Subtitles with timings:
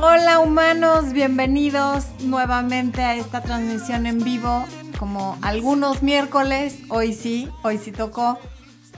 [0.00, 4.64] Hola humanos, bienvenidos nuevamente a esta transmisión en vivo,
[4.98, 8.38] como algunos miércoles, hoy sí, hoy sí tocó,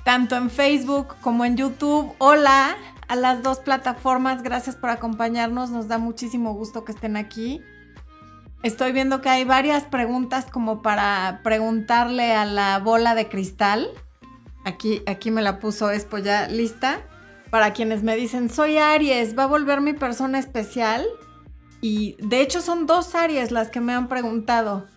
[0.05, 2.15] tanto en Facebook como en YouTube.
[2.19, 2.77] Hola
[3.07, 7.61] a las dos plataformas, gracias por acompañarnos, nos da muchísimo gusto que estén aquí.
[8.63, 13.91] Estoy viendo que hay varias preguntas como para preguntarle a la bola de cristal.
[14.65, 17.03] Aquí, aquí me la puso Expo ya lista.
[17.55, 21.07] Para quienes me dicen, soy Aries, ¿va a volver mi persona especial?
[21.81, 24.89] Y de hecho son dos Aries las que me han preguntado.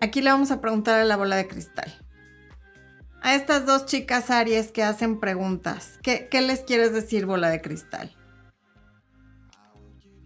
[0.00, 1.98] Aquí le vamos a preguntar a la bola de cristal.
[3.20, 8.16] A estas dos chicas Aries que hacen preguntas, ¿qué, les quieres decir, bola de cristal?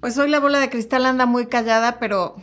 [0.00, 2.36] Pues hoy la bola de cristal anda muy callada, pero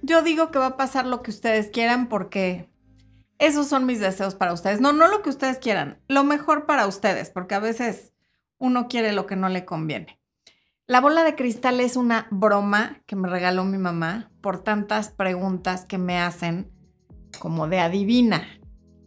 [0.00, 2.70] yo digo que va a pasar lo que ustedes quieran porque
[3.38, 4.80] esos son mis deseos para ustedes.
[4.80, 8.12] No, no lo que ustedes quieran, lo mejor para ustedes, porque a veces
[8.60, 10.20] uno quiere lo que no le conviene.
[10.86, 15.84] La bola de cristal es una broma que me regaló mi mamá por tantas preguntas
[15.84, 16.70] que me hacen
[17.40, 18.46] como de adivina,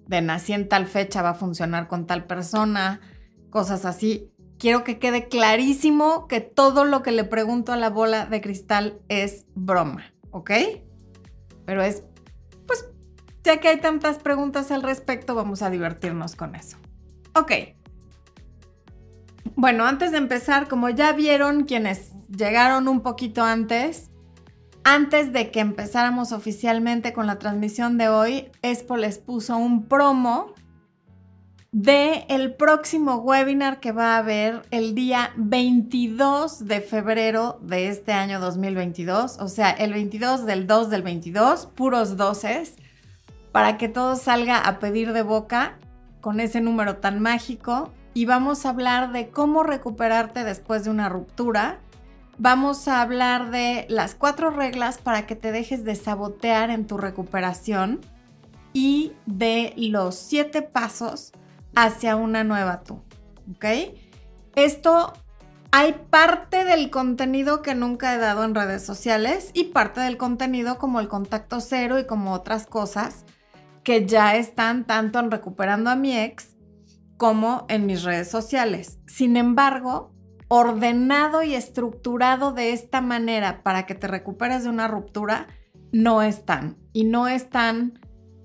[0.08, 3.00] de nací en tal fecha, va a funcionar con tal persona,
[3.50, 4.30] cosas así.
[4.60, 9.00] Quiero que quede clarísimo que todo lo que le pregunto a la bola de cristal
[9.08, 10.14] es broma.
[10.34, 10.52] ¿ok?
[11.66, 12.04] Pero es,
[12.68, 12.86] pues,
[13.44, 16.78] ya que hay tantas preguntas al respecto, vamos a divertirnos con eso.
[17.36, 17.52] Ok.
[19.56, 24.10] Bueno, antes de empezar, como ya vieron quienes llegaron un poquito antes,
[24.84, 30.54] antes de que empezáramos oficialmente con la transmisión de hoy, Expo les puso un promo
[31.72, 38.12] de el próximo webinar que va a haber el día 22 de febrero de este
[38.14, 42.76] año 2022, o sea, el 22 del 2 del 22, puros doces,
[43.52, 45.80] para que todo salga a pedir de boca
[46.22, 51.10] con ese número tan mágico y vamos a hablar de cómo recuperarte después de una
[51.10, 51.80] ruptura.
[52.38, 56.98] Vamos a hablar de las cuatro reglas para que te dejes de sabotear en tu
[56.98, 58.02] recuperación
[58.74, 61.32] y de los siete pasos
[61.76, 63.02] hacia una nueva tú.
[63.56, 63.66] ¿Ok?
[64.56, 65.14] Esto
[65.72, 70.78] hay parte del contenido que nunca he dado en redes sociales y parte del contenido
[70.78, 73.26] como el contacto cero y como otras cosas
[73.84, 76.53] que ya están tanto en recuperando a mi ex
[77.24, 79.00] como en mis redes sociales.
[79.08, 80.12] Sin embargo,
[80.50, 85.48] ordenado y estructurado de esta manera para que te recuperes de una ruptura,
[85.94, 86.76] no están.
[86.92, 88.02] Y no están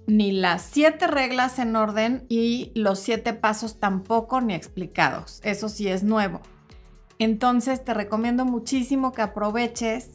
[0.06, 5.41] ni las siete reglas en orden y los siete pasos tampoco ni explicados.
[5.43, 6.41] Eso sí es nuevo.
[7.19, 10.12] Entonces te recomiendo muchísimo que aproveches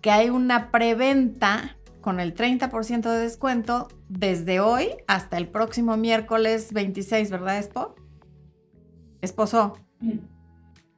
[0.00, 6.72] que hay una preventa con el 30% de descuento desde hoy hasta el próximo miércoles
[6.72, 7.94] 26, ¿verdad, Espo?
[9.20, 9.76] Esposo.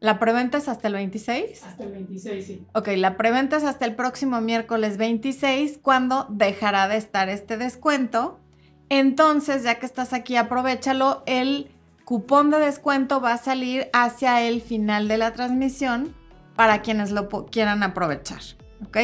[0.00, 1.62] ¿La preventa es hasta el 26?
[1.62, 2.66] Hasta el 26, sí.
[2.74, 8.40] Ok, la preventa es hasta el próximo miércoles 26, cuando dejará de estar este descuento.
[8.88, 11.22] Entonces, ya que estás aquí, aprovechalo.
[11.26, 11.70] El
[12.04, 16.14] cupón de descuento va a salir hacia el final de la transmisión
[16.56, 18.40] para quienes lo quieran aprovechar.
[18.84, 18.98] ¿Ok?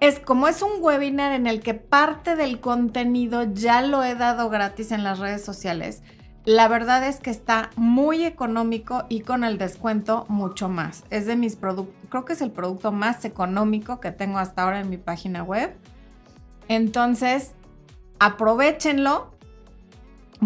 [0.00, 4.50] Es como es un webinar en el que parte del contenido ya lo he dado
[4.50, 6.02] gratis en las redes sociales
[6.44, 11.04] la verdad es que está muy económico y con el descuento mucho más.
[11.10, 14.80] Es de mis productos, creo que es el producto más económico que tengo hasta ahora
[14.80, 15.76] en mi página web.
[16.68, 17.52] Entonces,
[18.18, 19.36] aprovechenlo.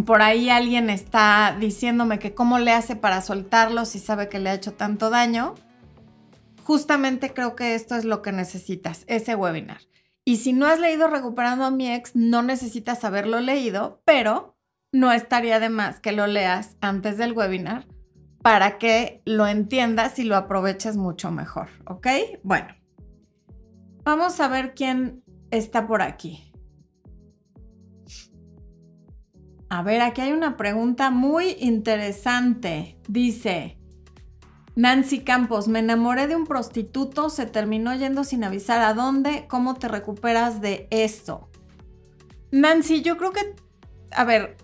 [0.04, 4.50] Por ahí alguien está diciéndome que cómo le hace para soltarlo si sabe que le
[4.50, 5.54] ha hecho tanto daño.
[6.64, 9.82] Justamente creo que esto es lo que necesitas, ese webinar.
[10.24, 14.53] Y si no has leído Recuperando a mi ex, no necesitas haberlo leído, pero
[14.94, 17.84] no estaría de más que lo leas antes del webinar
[18.42, 22.06] para que lo entiendas y lo aproveches mucho mejor, ¿ok?
[22.44, 22.68] Bueno,
[24.04, 26.52] vamos a ver quién está por aquí.
[29.68, 32.96] A ver, aquí hay una pregunta muy interesante.
[33.08, 33.76] Dice,
[34.76, 39.74] Nancy Campos, me enamoré de un prostituto, se terminó yendo sin avisar a dónde, ¿cómo
[39.74, 41.50] te recuperas de esto?
[42.52, 43.56] Nancy, yo creo que,
[44.12, 44.56] a ver,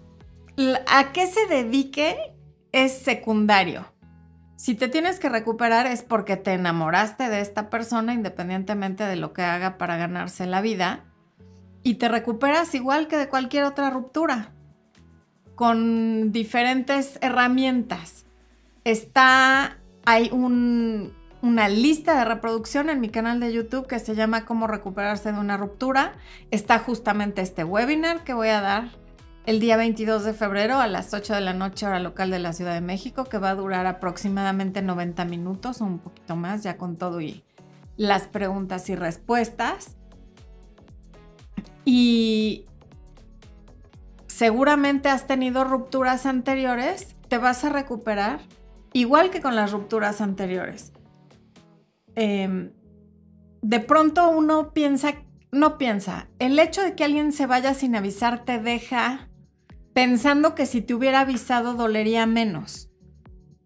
[0.86, 2.16] a qué se dedique
[2.72, 3.86] es secundario.
[4.56, 9.32] Si te tienes que recuperar es porque te enamoraste de esta persona independientemente de lo
[9.32, 11.04] que haga para ganarse la vida
[11.82, 14.52] y te recuperas igual que de cualquier otra ruptura
[15.54, 18.26] con diferentes herramientas.
[18.84, 24.66] Está, hay una lista de reproducción en mi canal de YouTube que se llama Cómo
[24.66, 26.12] recuperarse de una ruptura.
[26.50, 28.88] Está justamente este webinar que voy a dar
[29.46, 32.52] el día 22 de febrero a las 8 de la noche hora local de la
[32.52, 36.96] Ciudad de México, que va a durar aproximadamente 90 minutos un poquito más, ya con
[36.96, 37.42] todo y
[37.96, 39.96] las preguntas y respuestas.
[41.84, 42.66] Y
[44.26, 48.40] seguramente has tenido rupturas anteriores, te vas a recuperar
[48.92, 50.92] igual que con las rupturas anteriores.
[52.14, 52.72] Em,
[53.62, 55.14] de pronto uno piensa,
[55.50, 59.29] no piensa, el hecho de que alguien se vaya sin avisar te deja
[59.92, 62.88] pensando que si te hubiera avisado dolería menos.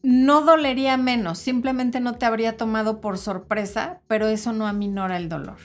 [0.02, 5.28] No dolería menos, simplemente no te habría tomado por sorpresa, pero eso no aminora el
[5.28, 5.56] dolor.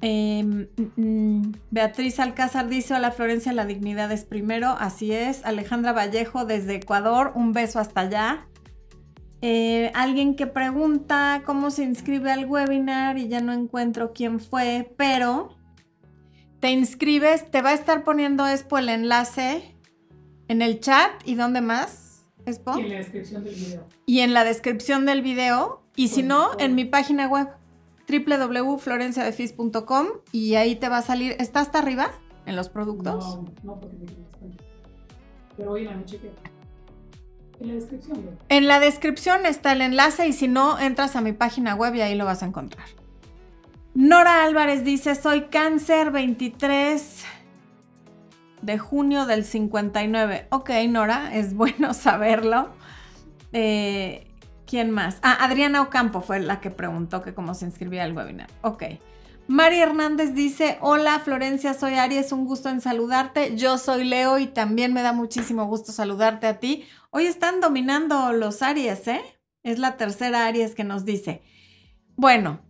[0.00, 5.44] Em, mm, mm, Beatriz Alcázar dice, hola Florencia, la dignidad es primero, así es.
[5.44, 8.46] Alejandra Vallejo desde Ecuador, un beso hasta allá.
[9.40, 14.94] Eh, alguien que pregunta cómo se inscribe al webinar y ya no encuentro quién fue,
[14.96, 15.56] pero
[16.64, 19.76] te inscribes, te va a estar poniendo Expo el enlace
[20.48, 22.78] en el chat y dónde más, Expo.
[22.78, 23.86] Y en la descripción del video.
[24.06, 27.48] Y en la descripción del video, y si no, en mi página web
[28.08, 32.12] www.florenciadefis.com y ahí te va a salir, ¿está hasta arriba
[32.46, 33.36] en los productos?
[33.36, 34.06] No, no, porque me
[35.58, 36.18] Pero hoy en la noche.
[37.60, 38.38] En la descripción.
[38.48, 42.00] En la descripción está el enlace y si no, entras a mi página web y
[42.00, 42.86] ahí lo vas a encontrar.
[43.94, 47.24] Nora Álvarez dice, soy cáncer 23
[48.60, 50.48] de junio del 59.
[50.50, 52.70] Ok, Nora, es bueno saberlo.
[53.52, 54.26] Eh,
[54.66, 55.18] ¿Quién más?
[55.22, 58.48] Ah, Adriana Ocampo fue la que preguntó que cómo se inscribía al webinar.
[58.62, 58.82] Ok.
[59.46, 63.56] Mari Hernández dice, hola Florencia, soy Aries, un gusto en saludarte.
[63.56, 66.84] Yo soy Leo y también me da muchísimo gusto saludarte a ti.
[67.10, 69.22] Hoy están dominando los Aries, ¿eh?
[69.62, 71.42] Es la tercera Aries que nos dice.
[72.16, 72.60] Bueno,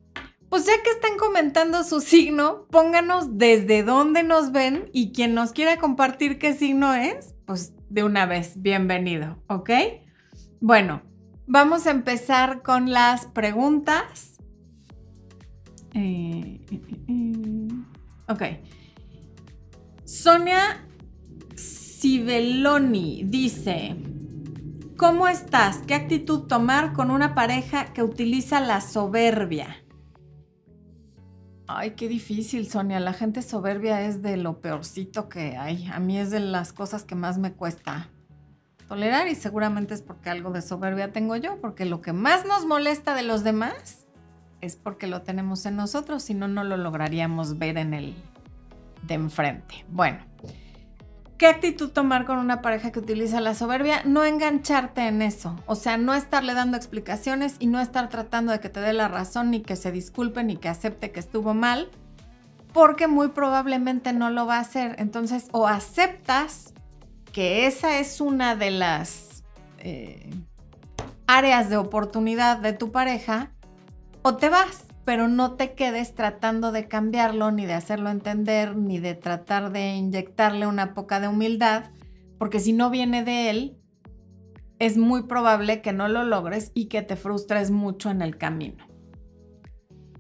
[0.55, 5.51] pues ya que están comentando su signo, pónganos desde dónde nos ven y quien nos
[5.51, 9.71] quiera compartir qué signo es, pues de una vez, bienvenido, ¿ok?
[10.61, 11.03] Bueno,
[11.49, 14.39] vamos a empezar con las preguntas.
[15.93, 17.69] Eh, eh, eh,
[18.29, 18.43] ok.
[20.05, 20.87] Sonia
[21.57, 23.97] Sibeloni dice,
[24.97, 25.79] ¿cómo estás?
[25.79, 29.84] ¿Qué actitud tomar con una pareja que utiliza la soberbia?
[31.67, 33.01] Ay, qué difícil, Sonia.
[33.01, 35.87] La gente soberbia es de lo peorcito que hay.
[35.93, 38.11] A mí es de las cosas que más me cuesta
[38.89, 42.67] tolerar y seguramente es porque algo de soberbia tengo yo, porque lo que más nos
[42.67, 44.07] molesta de los demás
[44.61, 48.15] es porque lo tenemos en nosotros, si no, no lo lograríamos ver en el
[49.03, 49.85] de enfrente.
[49.89, 50.19] Bueno,
[51.39, 54.03] ¿qué actitud tomar con una pareja que utiliza la soberbia?
[54.05, 58.61] No engancharte en eso, o sea, no estarle dando explicaciones y no estar tratando de
[58.61, 61.91] que te dé la razón, ni que se disculpe, ni que acepte que estuvo mal,
[62.73, 64.97] porque muy probablemente no lo va a hacer.
[64.99, 66.75] Entonces, o aceptas
[67.33, 69.45] que esa es una de las
[69.79, 70.31] eh,
[71.27, 73.51] áreas de oportunidad de tu pareja,
[74.23, 78.99] o te vas, pero no te quedes tratando de cambiarlo, ni de hacerlo entender, ni
[78.99, 81.91] de tratar de inyectarle una poca de humildad,
[82.39, 83.79] porque si no viene de él,
[84.79, 88.85] es muy probable que no lo logres y que te frustres mucho en el camino.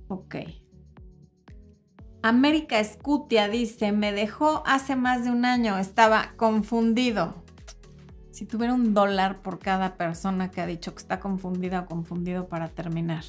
[0.08, 0.36] Ok.
[2.22, 7.44] América Escutia dice, me dejó hace más de un año, estaba confundido.
[8.30, 12.48] Si tuviera un dólar por cada persona que ha dicho que está confundida o confundido
[12.48, 13.24] para terminar.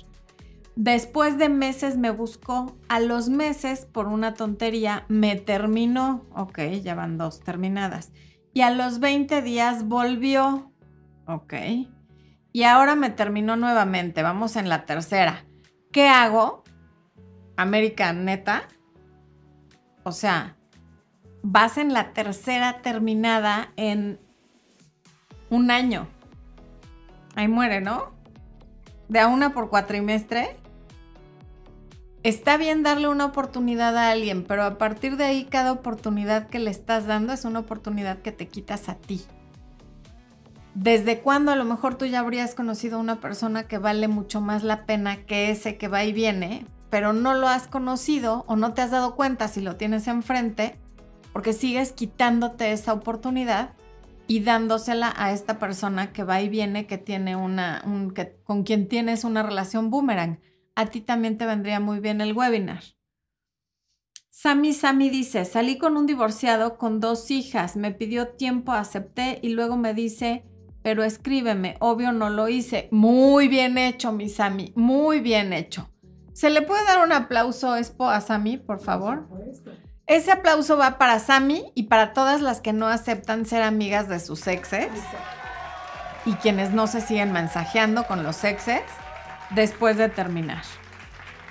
[0.75, 6.25] Después de meses me buscó, a los meses, por una tontería, me terminó.
[6.35, 8.11] Ok, ya van dos terminadas.
[8.53, 10.71] Y a los 20 días volvió.
[11.27, 11.53] Ok.
[12.51, 14.21] Y ahora me terminó nuevamente.
[14.21, 15.45] Vamos en la tercera.
[15.93, 16.63] ¿Qué hago?
[17.55, 18.63] América, neta.
[20.03, 20.57] O sea,
[21.41, 24.19] vas en la tercera terminada en
[25.49, 26.07] un año.
[27.35, 28.13] Ahí muere, ¿no?
[29.07, 30.57] De a una por cuatrimestre
[32.25, 36.57] está bien darle una oportunidad a alguien, pero a partir de ahí cada oportunidad que
[36.57, 39.21] le estás dando es una oportunidad que te quitas a ti.
[40.73, 44.41] ¿Desde cuándo a lo mejor tú ya habrías conocido a una persona que vale mucho
[44.41, 48.55] más la pena que ese que va y viene, pero no lo has conocido o
[48.55, 50.79] no te has dado cuenta si lo tienes enfrente,
[51.31, 53.73] porque sigues quitándote esa oportunidad
[54.25, 57.83] y dándosela a esta persona que va y viene, que tiene una,
[58.43, 60.39] con quien tienes una relación boomerang?
[60.75, 62.83] A ti también te vendría muy bien el webinar.
[64.29, 69.49] Sami Sami dice, salí con un divorciado con dos hijas, me pidió tiempo, acepté y
[69.49, 70.45] luego me dice,
[70.83, 72.89] pero escríbeme, obvio no lo hice.
[72.91, 75.89] Muy bien hecho, mi Sami, muy bien hecho.
[76.33, 79.29] ¿Se le puede dar un aplauso Expo a Sami, por favor?
[80.05, 84.19] Ese aplauso va para Sami y para todas las que no aceptan ser amigas de
[84.19, 84.91] sus exes
[86.25, 88.83] y quienes no se siguen mensajeando con los exes
[89.51, 90.63] después de terminar.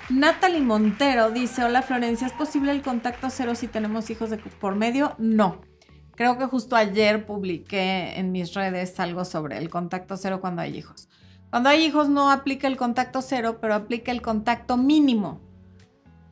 [0.09, 4.75] Natalie Montero dice, hola Florencia, ¿es posible el contacto cero si tenemos hijos de por
[4.75, 5.15] medio?
[5.17, 5.61] No.
[6.15, 10.77] Creo que justo ayer publiqué en mis redes algo sobre el contacto cero cuando hay
[10.77, 11.09] hijos.
[11.49, 15.41] Cuando hay hijos no aplica el contacto cero, pero aplica el contacto mínimo.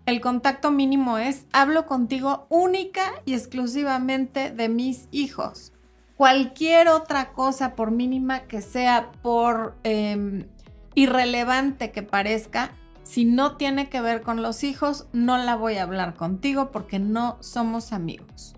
[0.05, 5.73] El contacto mínimo es, hablo contigo única y exclusivamente de mis hijos.
[6.17, 10.47] Cualquier otra cosa, por mínima que sea, por em,
[10.95, 12.71] irrelevante que parezca,
[13.03, 16.99] si no tiene que ver con los hijos, no la voy a hablar contigo porque
[16.99, 18.55] no somos amigos.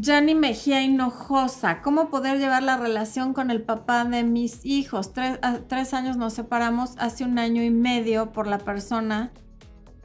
[0.00, 5.12] Jani Mejía Hinojosa, ¿cómo poder llevar la relación con el papá de mis hijos?
[5.12, 9.30] Tres, ah, tres, años nos separamos, hace un año y medio por la persona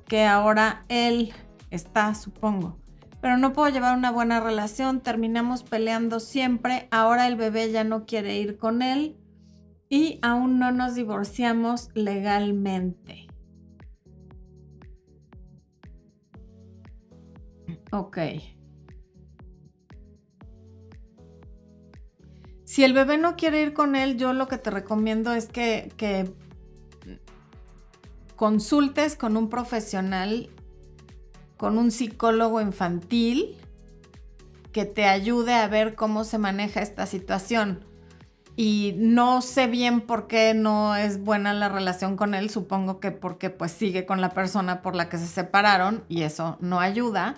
[0.06, 1.34] que ahora él
[1.72, 2.78] está, supongo.
[3.20, 8.06] Pero no puedo llevar una buena relación, terminamos peleando siempre, ahora el bebé ya no
[8.06, 9.18] quiere ir con él
[9.90, 13.28] y aún no nos divorciamos legalmente.
[17.92, 18.20] Ok.
[22.66, 25.92] Si el bebé no quiere ir con él, yo lo que te recomiendo es que,
[25.98, 26.32] que
[28.36, 30.52] consultes con un profesional,
[31.58, 33.58] con un psicólogo infantil,
[34.72, 37.89] que te ayude a ver cómo se maneja esta situación
[38.62, 43.12] y no sé bien por qué no es buena la relación con él, supongo que
[43.12, 47.38] porque pues sigue con la persona por la que se separaron y eso no ayuda.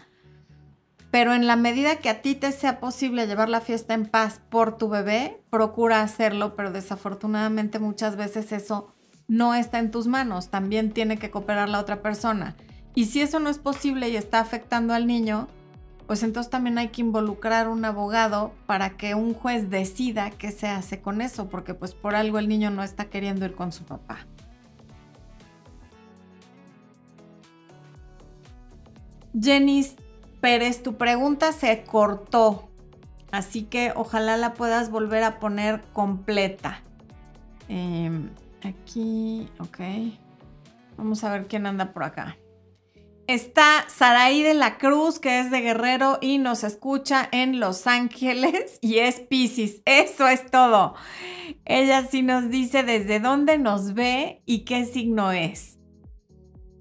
[1.11, 4.41] Pero en la medida que a ti te sea posible llevar la fiesta en paz
[4.49, 8.91] por tu bebé, procura hacerlo, pero desafortunadamente muchas veces eso
[9.27, 12.55] no está en tus manos, también tiene que cooperar la otra persona.
[12.95, 15.49] Y si eso no es posible y está afectando al niño,
[16.08, 20.67] pues entonces también hay que involucrar un abogado para que un juez decida qué se
[20.67, 23.84] hace con eso, porque pues por algo el niño no está queriendo ir con su
[23.84, 24.20] papá.
[29.39, 29.86] Jenny
[30.41, 32.70] Pérez, tu pregunta se cortó,
[33.31, 36.81] así que ojalá la puedas volver a poner completa.
[37.70, 38.29] Em,
[38.63, 39.79] aquí, ok.
[40.98, 42.36] Vamos a ver quién anda por acá.
[43.27, 48.77] Está Saraí de la Cruz, que es de Guerrero y nos escucha en Los Ángeles
[48.81, 49.81] y es Pisces.
[49.85, 50.95] Eso es todo.
[51.65, 55.77] Ella sí nos dice desde dónde nos ve y qué signo es.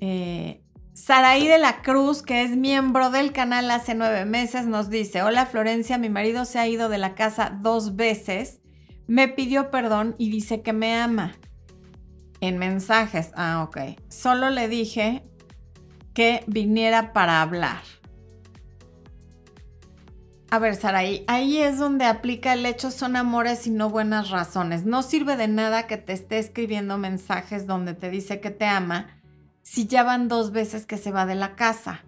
[0.00, 0.62] Eh,
[0.94, 5.47] Saraí de la Cruz, que es miembro del canal hace nueve meses, nos dice, hola
[5.47, 8.61] Florencia, mi marido se ha ido de la casa dos veces,
[9.06, 11.37] me pidió perdón y dice que me ama.
[12.40, 13.99] En mensajes, ah, ok.
[14.09, 15.23] Solo le dije
[16.14, 17.83] que viniera para hablar.
[20.52, 24.85] A ver, Saraí, ahí es donde aplica el hecho son amores y no buenas razones.
[24.85, 29.21] No sirve de nada que te esté escribiendo mensajes donde te dice que te ama
[29.62, 32.05] si ya van dos veces que se va de la casa.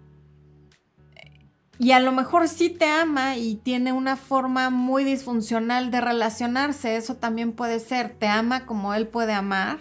[1.79, 6.97] Y a lo mejor sí te ama y tiene una forma muy disfuncional de relacionarse.
[6.97, 8.17] Eso también puede ser.
[8.19, 9.79] Te ama como él puede amar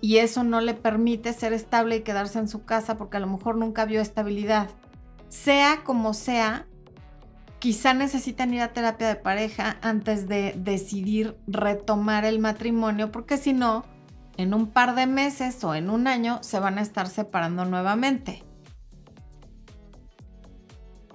[0.00, 3.26] y eso no le permite ser estable y quedarse en su casa porque a lo
[3.26, 4.70] mejor nunca vio estabilidad.
[5.28, 6.66] Sea como sea,
[7.58, 13.52] quizá necesitan ir a terapia de pareja antes de decidir retomar el matrimonio porque si
[13.52, 13.84] no,
[14.36, 18.42] en un par de meses o en un año se van a estar separando nuevamente.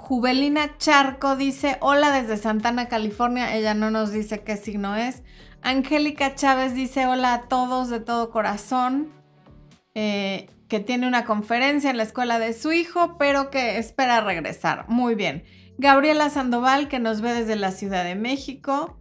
[0.08, 3.56] Jubelina Charco dice, hola desde Santana, California.
[3.56, 5.24] Ella no nos dice qué signo es.
[5.64, 9.12] Angélica Chávez dice hola a todos de todo corazón,
[9.96, 14.88] eh, que tiene una conferencia en la escuela de su hijo, pero que espera regresar.
[14.90, 15.44] Muy bien.
[15.80, 19.00] Gabriela Sandoval, que nos ve desde la Ciudad de México.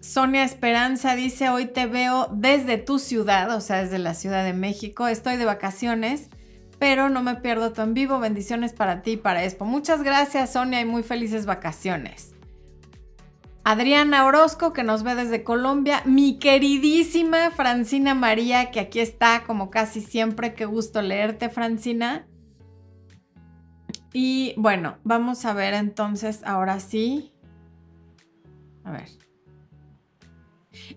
[0.00, 4.52] Sonia Esperanza dice, hoy te veo desde tu ciudad, o sea, desde la Ciudad de
[4.52, 5.08] México.
[5.08, 6.30] Estoy de vacaciones,
[6.78, 8.18] pero no me pierdo tu en vivo.
[8.18, 9.64] Bendiciones para ti y para Expo.
[9.64, 12.34] Muchas gracias, Sonia, y muy felices vacaciones.
[13.64, 19.70] Adriana Orozco, que nos ve desde Colombia, mi queridísima Francina María, que aquí está como
[19.70, 22.28] casi siempre, qué gusto leerte, Francina.
[24.12, 27.32] Y bueno, vamos a ver entonces, ahora sí.
[28.84, 29.08] A ver.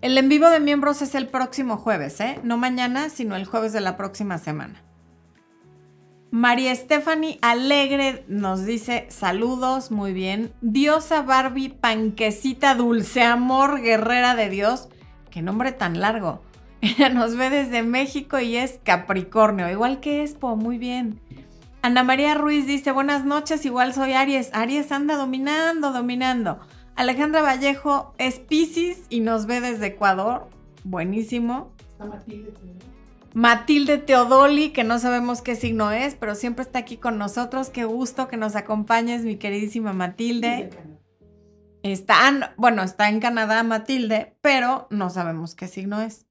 [0.01, 2.39] El en vivo de miembros es el próximo jueves, ¿eh?
[2.43, 4.83] No mañana, sino el jueves de la próxima semana.
[6.31, 10.53] María Stephanie Alegre nos dice saludos, muy bien.
[10.61, 14.89] Diosa Barbie, panquecita dulce, amor, guerrera de Dios.
[15.31, 16.43] Qué nombre tan largo.
[16.81, 21.19] Ella nos ve desde México y es Capricornio, igual que Expo, muy bien.
[21.81, 24.51] Ana María Ruiz dice buenas noches, igual soy Aries.
[24.53, 26.59] Aries anda dominando, dominando.
[26.95, 30.47] Alejandra Vallejo es Pisces y nos ve desde Ecuador.
[30.83, 31.71] Buenísimo.
[31.93, 32.53] Está Matilde.
[33.33, 37.69] Matilde Teodoli, que no sabemos qué signo es, pero siempre está aquí con nosotros.
[37.69, 40.69] Qué gusto que nos acompañes, mi queridísima Matilde.
[41.83, 46.25] Está, bueno, está en Canadá Matilde, pero no sabemos qué signo es.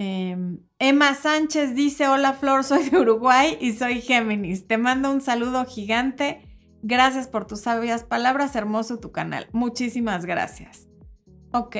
[0.00, 4.66] Em, Emma Sánchez dice, hola Flor, soy de Uruguay y soy Géminis.
[4.66, 6.42] Te mando un saludo gigante.
[6.82, 9.48] Gracias por tus sabias palabras, hermoso tu canal.
[9.52, 10.88] Muchísimas gracias.
[11.52, 11.76] Ok,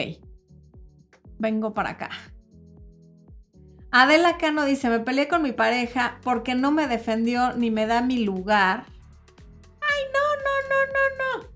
[1.39, 2.11] vengo para acá.
[3.97, 8.03] Adela Cano dice, me peleé con mi pareja porque no me defendió ni me da
[8.03, 8.87] mi lugar.
[9.81, 11.49] Ay, no, no, no, no, no.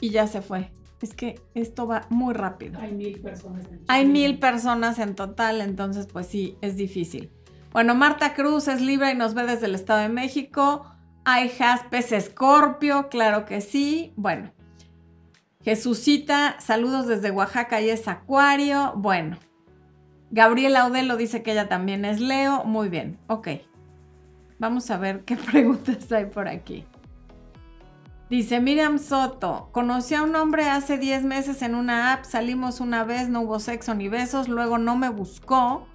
[0.00, 0.72] Y ya se fue.
[1.02, 2.80] Es que esto va muy rápido.
[2.80, 3.66] Hay mil personas.
[3.66, 7.30] En Hay mil personas en total, entonces pues sí, es difícil.
[7.72, 10.90] Bueno, Marta Cruz es libre y nos ve desde el Estado de México.
[11.26, 14.14] Hay Jaspes Escorpio, claro que sí.
[14.16, 14.50] Bueno,
[15.62, 18.94] Jesucita, saludos desde Oaxaca y es Acuario.
[18.96, 19.36] Bueno,
[20.30, 22.64] Gabriela Audelo dice que ella también es Leo.
[22.64, 23.48] Muy bien, ok.
[24.58, 26.84] Vamos a ver qué preguntas hay por aquí.
[28.28, 33.02] Dice Miriam Soto, conocí a un hombre hace 10 meses en una app, salimos una
[33.02, 35.88] vez, no hubo sexo ni besos, luego no me buscó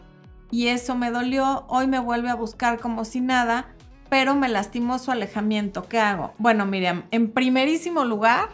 [0.51, 3.67] y eso me dolió, hoy me vuelve a buscar como si nada,
[4.09, 6.33] pero me lastimó su alejamiento, ¿qué hago?
[6.37, 8.49] Bueno Miriam, en primerísimo lugar,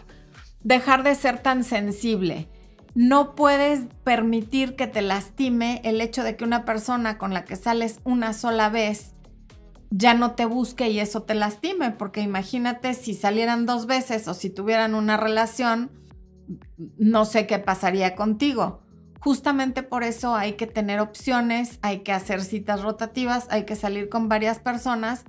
[0.64, 2.50] dejar de ser tan sensible.
[2.93, 7.55] No puedes permitir que te lastime el hecho de que una persona con la que
[7.55, 9.13] sales una sola vez
[9.91, 14.33] ya no te busque y eso te lastime, porque imagínate si salieran dos veces o
[14.33, 15.91] si tuvieran una relación,
[16.98, 18.81] no sé qué pasaría contigo.
[19.19, 24.10] Justamente por eso hay que tener opciones, hay que hacer citas rotativas, hay que salir
[24.10, 25.25] con varias personas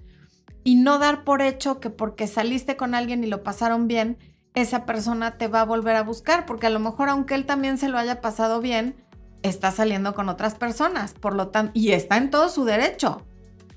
[0.64, 4.16] y no dar por hecho que porque saliste con alguien y lo pasaron bien,
[4.54, 7.78] esa persona te va a volver a buscar, porque a lo mejor aunque él también
[7.78, 8.96] se lo haya pasado bien,
[9.42, 13.24] está saliendo con otras personas, por lo tanto, y está en todo su derecho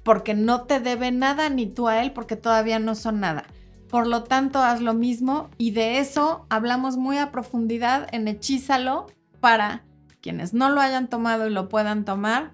[0.05, 3.45] porque no te debe nada ni tú a él porque todavía no son nada.
[3.89, 9.07] Por lo tanto, haz lo mismo y de eso hablamos muy a profundidad en Hechízalo
[9.39, 9.83] para
[10.21, 12.51] quienes no lo hayan tomado y lo puedan tomar.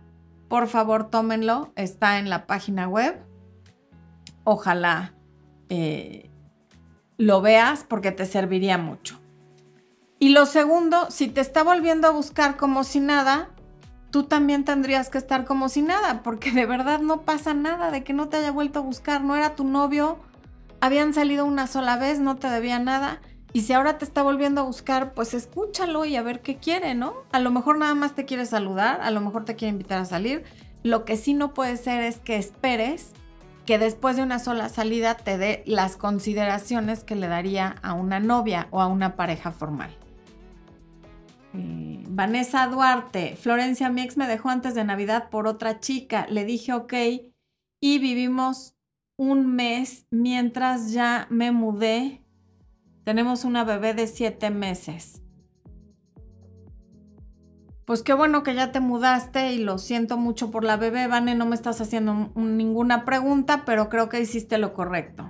[0.48, 1.74] Por favor, tómenlo.
[1.76, 3.22] Está en la página web.
[4.46, 5.14] Ojalá
[5.68, 6.31] eh,
[7.22, 9.20] lo veas porque te serviría mucho.
[10.18, 13.50] Y lo segundo, si te está volviendo a buscar como si nada,
[14.10, 18.04] tú también tendrías que estar como si nada, porque de verdad no pasa nada de
[18.04, 20.18] que no te haya vuelto a buscar, no era tu novio,
[20.80, 23.22] habían salido una sola vez, no te debía nada.
[23.54, 26.96] Y si ahora te está volviendo a buscar, pues escúchalo y a ver qué quiere,
[26.96, 27.14] ¿no?
[27.32, 30.06] A lo mejor nada más te quiere saludar, a lo mejor te quiere invitar a
[30.06, 30.44] salir.
[30.82, 33.14] Lo que sí no puede ser es que esperes
[33.66, 38.20] que después de una sola salida te dé las consideraciones que le daría a una
[38.20, 39.92] novia o a una pareja formal.
[41.54, 46.26] Eh, Vanessa Duarte, Florencia, mi ex me dejó antes de Navidad por otra chica.
[46.30, 46.94] Le dije ok
[47.80, 48.76] y vivimos
[49.18, 52.22] un mes mientras ya me mudé.
[53.04, 55.21] Tenemos una bebé de siete meses.
[57.92, 61.36] Pues qué bueno que ya te mudaste y lo siento mucho por la bebé, Vane,
[61.36, 65.30] no me estás haciendo ninguna pregunta, pero creo que hiciste lo correcto.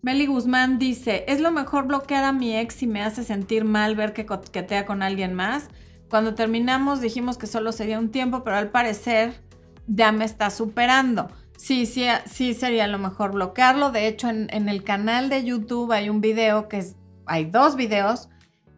[0.00, 3.94] Meli Guzmán dice, es lo mejor bloquear a mi ex si me hace sentir mal
[3.94, 5.68] ver que coquetea con alguien más.
[6.08, 9.42] Cuando terminamos dijimos que solo sería un tiempo, pero al parecer
[9.86, 11.28] ya me está superando.
[11.58, 13.90] Sí, sí, sí sería lo mejor bloquearlo.
[13.90, 17.76] De hecho, en, en el canal de YouTube hay un video que es, hay dos
[17.76, 18.30] videos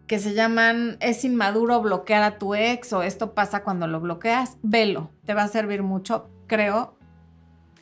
[0.09, 4.57] que se llaman Es inmaduro bloquear a tu ex o esto pasa cuando lo bloqueas.
[4.63, 6.97] Velo, te va a servir mucho, creo.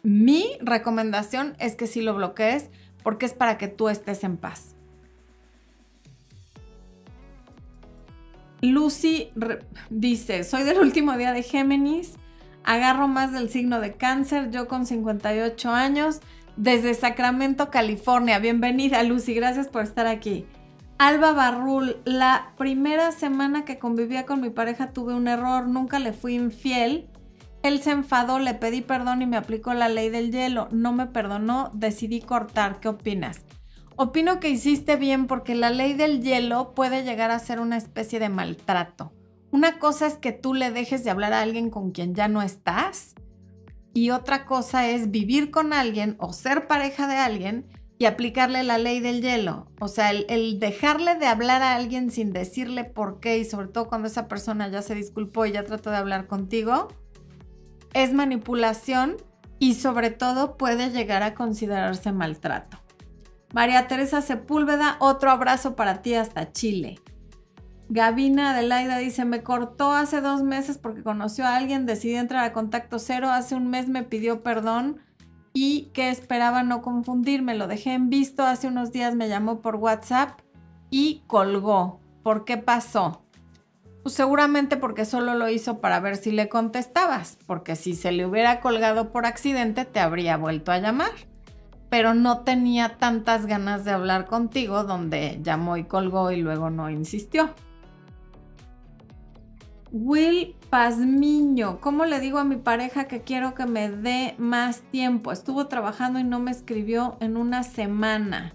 [0.03, 2.69] Mi recomendación es que si lo bloquees
[3.03, 4.75] porque es para que tú estés en paz.
[8.61, 9.31] Lucy
[9.91, 12.15] dice, soy del último día de Géminis,
[12.65, 16.21] agarro más del signo de cáncer, yo con 58 años,
[16.57, 18.41] desde Sacramento, California.
[18.41, 20.47] Bienvenida Lucy, gracias por estar aquí.
[20.99, 26.13] Alba Barrul, la primera semana que convivía con mi pareja tuve un error, nunca le
[26.13, 27.11] fui infiel
[27.67, 30.69] él se enfadó, le pedí perdón y me aplicó la ley del hielo.
[30.71, 32.79] No me perdonó, decidí cortar.
[32.79, 33.41] ¿Qué opinas?
[33.97, 38.21] Opino que hiciste bien porque la ley del hielo puede llegar a ser una especie
[38.21, 39.13] de maltrato.
[39.51, 42.41] Una cosa es que tú le dejes de hablar a alguien con quien ya no
[42.41, 43.15] estás
[43.95, 47.67] y otra cosa es vivir con alguien o ser pareja de alguien
[47.99, 49.69] y aplicarle la ley del hielo.
[49.81, 53.89] O sea, el, dejarle de hablar a alguien sin decirle por qué y sobre todo
[53.89, 56.89] cuando esa persona ya se disculpó y ya trató de hablar contigo,
[57.95, 59.17] es manipulación
[59.59, 62.79] y sobre todo puede llegar a considerarse maltrato.
[63.55, 67.01] María Teresa Sepúlveda, otro abrazo para ti hasta Chile.
[67.89, 72.53] Gabina Adelaida dice, me cortó hace dos meses porque conoció a alguien, decidí entrar a
[72.53, 75.01] contacto cero, hace un mes me pidió perdón
[75.59, 79.77] y que esperaba no confundirme, lo dejé en visto, hace unos días me llamó por
[79.77, 80.39] WhatsApp
[80.91, 81.99] y colgó.
[82.23, 83.23] ¿Por qué pasó?
[84.03, 88.27] Pues seguramente porque solo lo hizo para ver si le contestabas, porque si se le
[88.27, 91.13] hubiera colgado por accidente te habría vuelto a llamar
[91.89, 96.91] pero no tenía tantas ganas de hablar contigo donde llamó y colgó y luego no
[96.91, 97.55] insistió.
[99.93, 105.31] Will Pazmiño, ¿cómo le digo a mi pareja que quiero que me dé más tiempo?
[105.31, 108.53] Estuvo trabajando y no me escribió en una semana.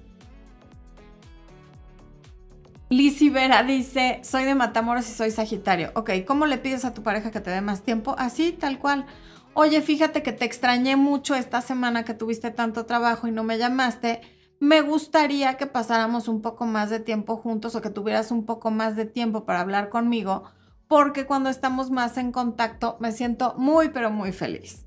[2.89, 5.91] Lizzie Vera dice, soy de Matamoros y soy Sagitario.
[5.95, 8.15] Ok, ¿cómo le pides a tu pareja que te dé más tiempo?
[8.17, 9.05] Así, tal cual.
[9.53, 13.57] Oye, fíjate que te extrañé mucho esta semana que tuviste tanto trabajo y no me
[13.57, 14.19] llamaste.
[14.59, 18.69] Me gustaría que pasáramos un poco más de tiempo juntos o que tuvieras un poco
[18.69, 20.43] más de tiempo para hablar conmigo
[20.91, 24.85] porque cuando estamos más en contacto me siento muy, pero muy feliz.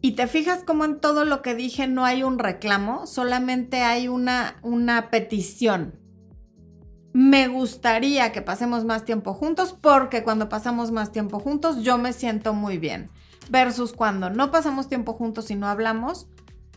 [0.00, 4.08] Y te fijas como en todo lo que dije no hay un reclamo, solamente hay
[4.08, 6.00] una, una petición.
[7.12, 12.12] Me gustaría que pasemos más tiempo juntos porque cuando pasamos más tiempo juntos yo me
[12.12, 13.10] siento muy bien.
[13.50, 16.26] Versus cuando no pasamos tiempo juntos y no hablamos,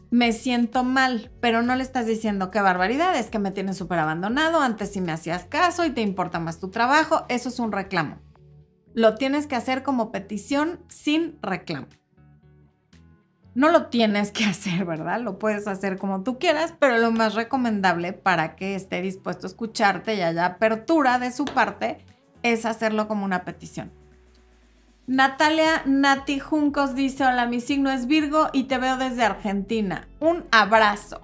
[0.10, 4.00] me siento mal, pero no le estás diciendo qué barbaridad, es que me tienes súper
[4.00, 7.72] abandonado, antes si me hacías caso y te importa más tu trabajo, eso es un
[7.72, 8.18] reclamo.
[8.94, 11.88] Lo tienes que hacer como petición sin reclamo.
[13.54, 15.20] No lo tienes que hacer, ¿verdad?
[15.20, 19.50] Lo puedes hacer como tú quieras, pero lo más recomendable para que esté dispuesto a
[19.50, 21.98] escucharte y haya apertura de su parte
[22.44, 23.92] es hacerlo como una petición.
[25.10, 30.06] Natalia Nati Juncos dice, hola, mi signo es Virgo y te veo desde Argentina.
[30.20, 31.22] Un abrazo.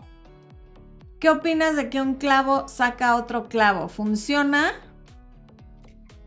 [1.19, 3.89] ¿Qué opinas de que un clavo saca otro clavo?
[3.89, 4.72] ¿Funciona?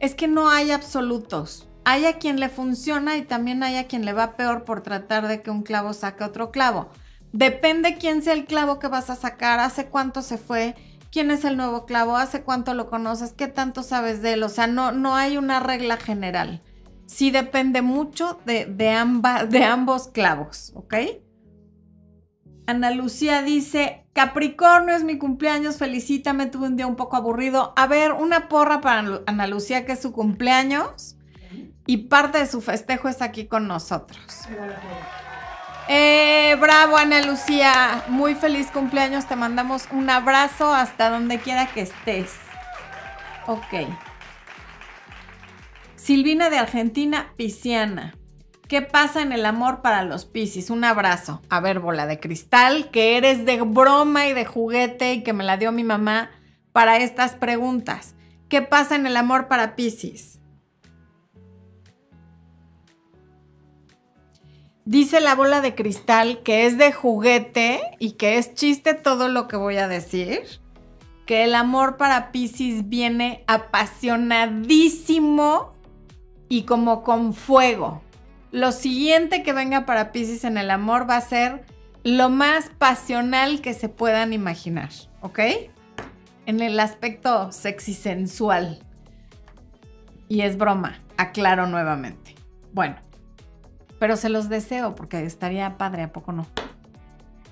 [0.01, 1.67] Es que no hay absolutos.
[1.87, 5.27] Hay a quien le funciona y también hay a quien le va peor por tratar
[5.27, 6.91] de que un clavo saque otro clavo.
[7.33, 10.75] Depende quién sea el clavo que vas a sacar, hace cuánto se fue,
[11.11, 14.43] quién es el nuevo clavo, hace cuánto lo conoces, qué tanto sabes de él.
[14.43, 16.61] O sea, no, no hay una regla general
[17.07, 20.95] sí depende mucho de, de ambos clavos, ¿ok?
[22.67, 27.73] Ana Lucía dice, Capricornio es mi cumpleaños, felicítame, tuve un día un poco aburrido.
[27.77, 31.17] A ver, una porra para Ana Lucía, que es su cumpleaños
[31.87, 34.49] y parte de su festejo está aquí con nosotros.
[35.89, 41.83] Eh, bravo Ana Lucía, muy feliz cumpleaños, te mandamos un abrazo hasta donde quiera que
[41.83, 42.33] estés.
[43.47, 43.87] Ok.
[46.07, 48.15] Silvina de Argentina, Pisciana.
[48.69, 50.71] ¿Qué pasa en el amor para los Piscis?
[50.71, 51.43] Un abrazo.
[51.49, 55.43] A ver, bola de cristal, que eres de broma y de juguete y que me
[55.43, 56.31] la dio mi mamá
[56.71, 58.15] para estas preguntas.
[58.49, 60.39] ¿Qué pasa en el amor para Piscis?
[64.85, 69.49] Dice la bola de cristal que es de juguete y que es chiste todo lo
[69.49, 70.45] que voy a decir.
[71.27, 75.75] Que el amor para Piscis viene apasionadísimo
[76.49, 78.03] y como con fuego.
[78.53, 81.65] Lo siguiente que venga para Pisces en el amor va a ser
[82.05, 85.41] lo más pasional que se puedan imaginar, ¿ok?
[86.47, 88.79] En el aspecto sexy sensual.
[90.29, 92.35] Y es broma, aclaro nuevamente.
[92.73, 92.97] Bueno,
[93.99, 96.47] pero se los deseo porque estaría padre, ¿a poco no?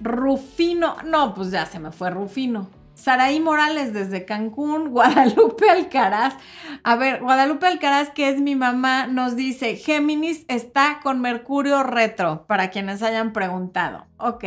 [0.00, 2.68] Rufino, no, pues ya se me fue Rufino.
[2.94, 6.35] Saraí Morales desde Cancún, Guadalupe Alcaraz.
[6.83, 12.46] A ver, Guadalupe Alcaraz, que es mi mamá, nos dice, Géminis está con Mercurio retro,
[12.46, 14.07] para quienes hayan preguntado.
[14.18, 14.44] Ok.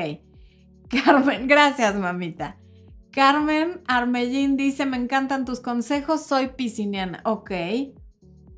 [1.03, 2.57] Carmen, gracias mamita.
[3.11, 7.21] Carmen Armellín dice, me encantan tus consejos, soy pisciniana.
[7.25, 7.51] Ok.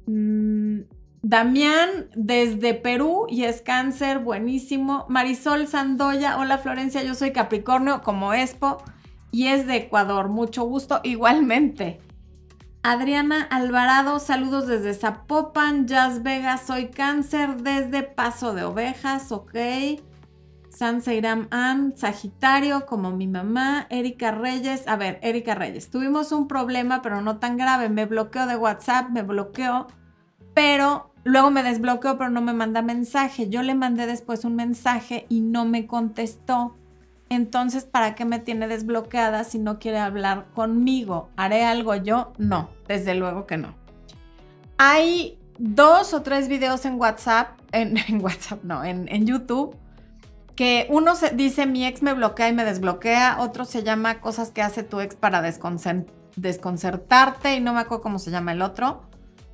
[0.06, 0.82] Mm,
[1.22, 5.06] Damián desde Perú y es cáncer, buenísimo.
[5.10, 8.84] Marisol Sandoya, hola Florencia, yo soy Capricornio como Expo
[9.32, 10.30] y es de Ecuador.
[10.30, 12.00] Mucho gusto igualmente.
[12.82, 19.54] Adriana Alvarado, saludos desde Zapopan, Jazz Vegas, soy cáncer desde Paso de Ovejas, ok.
[20.70, 24.88] Sanseiram Ann, Sagitario, como mi mamá, Erika Reyes.
[24.88, 27.90] A ver, Erika Reyes, tuvimos un problema, pero no tan grave.
[27.90, 29.88] Me bloqueó de WhatsApp, me bloqueó,
[30.54, 33.50] pero luego me desbloqueó, pero no me manda mensaje.
[33.50, 36.78] Yo le mandé después un mensaje y no me contestó.
[37.30, 41.30] Entonces, ¿para qué me tiene desbloqueada si no quiere hablar conmigo?
[41.38, 42.34] ¿Haré algo yo?
[42.38, 43.76] No, desde luego que no.
[44.78, 49.76] Hay dos o tres videos en WhatsApp, en, WhatsApp no, en, en, YouTube,
[50.56, 54.52] que uno se dice mi ex me bloquea y me desbloquea, otro se llama cosas
[54.52, 59.04] que hace tu ex para desconcertarte y no me acuerdo cómo se llama el otro,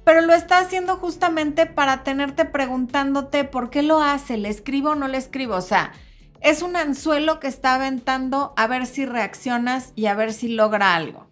[0.06, 4.96] pero lo está haciendo justamente para tenerte preguntándote por qué lo hace, le escribo o
[4.96, 5.92] no le escribo, o sea,
[6.42, 10.96] es un anzuelo que está aventando a ver si reaccionas y a ver si logra
[10.96, 11.28] algo.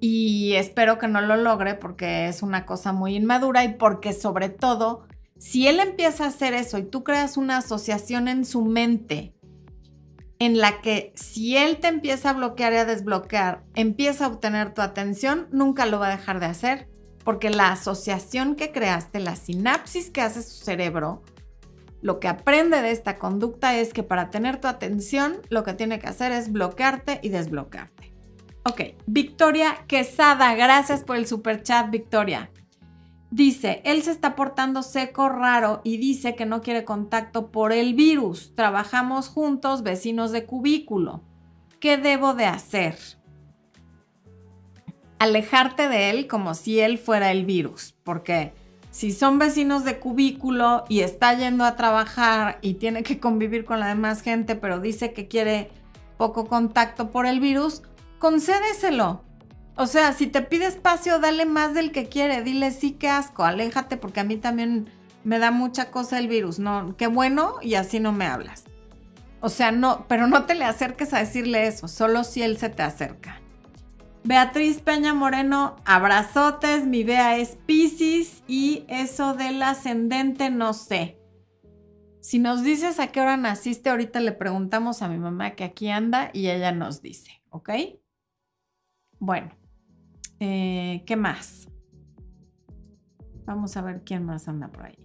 [0.00, 4.48] Y espero que no lo logre porque es una cosa muy inmadura y porque sobre
[4.48, 5.06] todo,
[5.38, 9.32] si él empieza a hacer eso y tú creas una asociación en su mente
[10.40, 14.74] en la que si él te empieza a bloquear y a desbloquear, empieza a obtener
[14.74, 16.88] tu atención, nunca lo va a dejar de hacer,
[17.22, 21.22] porque la asociación que creaste, la sinapsis que hace su cerebro,
[22.02, 26.00] lo que aprende de esta conducta es que para tener tu atención, lo que tiene
[26.00, 28.12] que hacer es bloquearte y desbloquearte.
[28.64, 32.50] Ok, Victoria Quesada, gracias por el super chat, Victoria.
[33.30, 37.94] Dice, él se está portando seco, raro y dice que no quiere contacto por el
[37.94, 38.54] virus.
[38.54, 41.22] Trabajamos juntos, vecinos de cubículo.
[41.80, 42.98] ¿Qué debo de hacer?
[45.18, 48.52] Alejarte de él como si él fuera el virus, porque
[48.92, 53.80] si son vecinos de cubículo y está yendo a trabajar y tiene que convivir con
[53.80, 55.72] la demás gente, pero dice que quiere
[56.16, 57.82] poco contacto por el virus,
[58.20, 59.24] concédeselo
[59.74, 62.42] o sea, si te pide espacio, dale más del que quiere.
[62.42, 64.90] Dile, sí, qué asco, aléjate, porque a mí también
[65.24, 66.58] me da mucha cosa el virus.
[66.58, 68.64] No, qué bueno, y así no me hablas.
[69.40, 72.68] O sea, no, pero no te le acerques a decirle eso, solo si él se
[72.68, 73.40] te acerca.
[74.24, 81.18] Beatriz Peña Moreno, abrazotes, mi Bea es Pisces y eso del ascendente no sé.
[82.20, 85.90] Si nos dices a qué hora naciste, ahorita le preguntamos a mi mamá que aquí
[85.90, 87.70] anda y ella nos dice, ¿ok?
[89.18, 89.50] Bueno,
[90.44, 91.68] eh, ¿Qué más?
[93.44, 94.98] Vamos a ver quién más anda por ahí.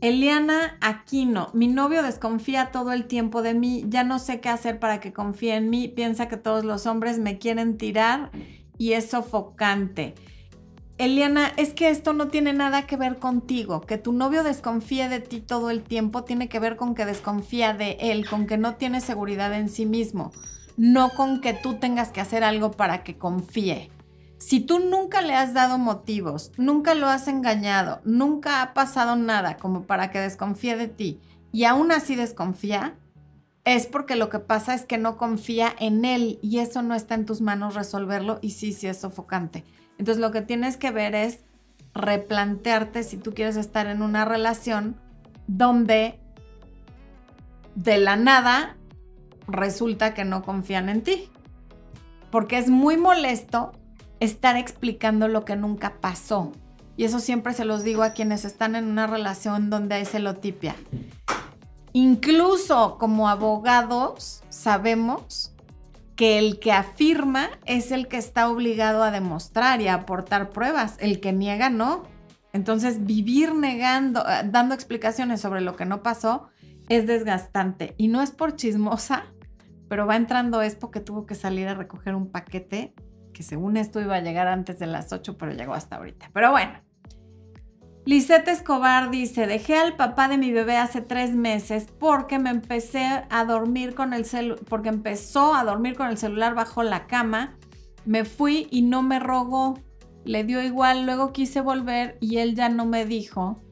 [0.00, 4.78] Eliana Aquino, mi novio desconfía todo el tiempo de mí, ya no sé qué hacer
[4.78, 8.30] para que confíe en mí, piensa que todos los hombres me quieren tirar
[8.78, 10.14] y es sofocante.
[10.98, 15.18] Eliana, es que esto no tiene nada que ver contigo, que tu novio desconfíe de
[15.18, 18.76] ti todo el tiempo tiene que ver con que desconfía de él, con que no
[18.76, 20.30] tiene seguridad en sí mismo,
[20.76, 23.90] no con que tú tengas que hacer algo para que confíe.
[24.38, 29.56] Si tú nunca le has dado motivos, nunca lo has engañado, nunca ha pasado nada
[29.56, 31.20] como para que desconfíe de ti
[31.50, 32.96] y aún así desconfía,
[33.64, 37.16] es porque lo que pasa es que no confía en él y eso no está
[37.16, 39.64] en tus manos resolverlo y sí, sí es sofocante.
[39.98, 41.42] Entonces lo que tienes que ver es
[41.92, 44.96] replantearte si tú quieres estar en una relación
[45.48, 46.20] donde
[47.74, 48.76] de la nada
[49.48, 51.28] resulta que no confían en ti.
[52.30, 53.72] Porque es muy molesto
[54.20, 56.52] estar explicando lo que nunca pasó.
[56.96, 60.74] Y eso siempre se los digo a quienes están en una relación donde hay celotipia.
[61.92, 65.54] Incluso como abogados sabemos
[66.16, 70.96] que el que afirma es el que está obligado a demostrar y a aportar pruebas.
[70.98, 72.02] El que niega no.
[72.52, 76.48] Entonces vivir negando, eh, dando explicaciones sobre lo que no pasó
[76.88, 77.94] es desgastante.
[77.98, 79.26] Y no es por chismosa,
[79.88, 82.94] pero va entrando es porque tuvo que salir a recoger un paquete
[83.38, 86.28] que según esto iba a llegar antes de las 8, pero llegó hasta ahorita.
[86.34, 86.72] Pero bueno.
[88.04, 93.06] Lisette Escobar dice, dejé al papá de mi bebé hace tres meses porque me empecé
[93.30, 97.54] a dormir con el celular, porque empezó a dormir con el celular bajo la cama.
[98.04, 99.78] Me fui y no me rogó.
[100.24, 103.62] Le dio igual, luego quise volver y él ya no me dijo.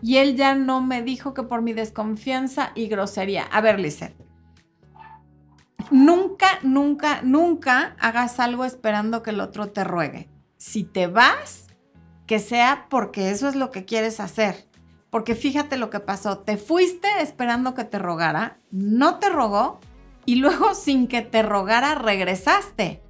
[0.00, 3.42] Y él ya no me dijo que por mi desconfianza y grosería.
[3.42, 4.16] A ver, Lisette,
[5.90, 10.28] Nunca, nunca, nunca hagas algo esperando que el otro te ruegue.
[10.56, 11.66] Si te vas,
[12.26, 14.68] que sea porque eso es lo que quieres hacer.
[15.10, 16.38] Porque fíjate lo que pasó.
[16.38, 19.78] Te fuiste esperando que te rogara, no te rogó
[20.24, 23.02] y luego sin que te rogara regresaste.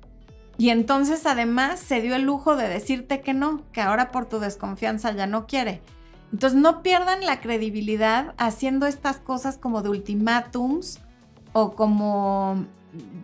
[0.57, 4.39] Y entonces además se dio el lujo de decirte que no, que ahora por tu
[4.39, 5.83] desconfianza ya no quiere.
[6.33, 11.01] Entonces no pierdan la credibilidad haciendo estas cosas como de ultimátums
[11.55, 12.67] o como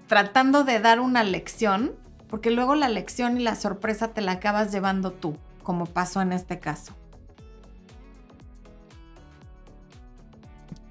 [0.06, 1.92] tratando de dar una lección,
[2.28, 6.32] porque luego la lección y la sorpresa te la acabas llevando tú, como pasó en
[6.32, 6.94] este caso.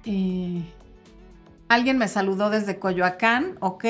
[0.04, 0.62] Eh,
[1.68, 3.84] alguien me saludó desde Coyoacán, ok.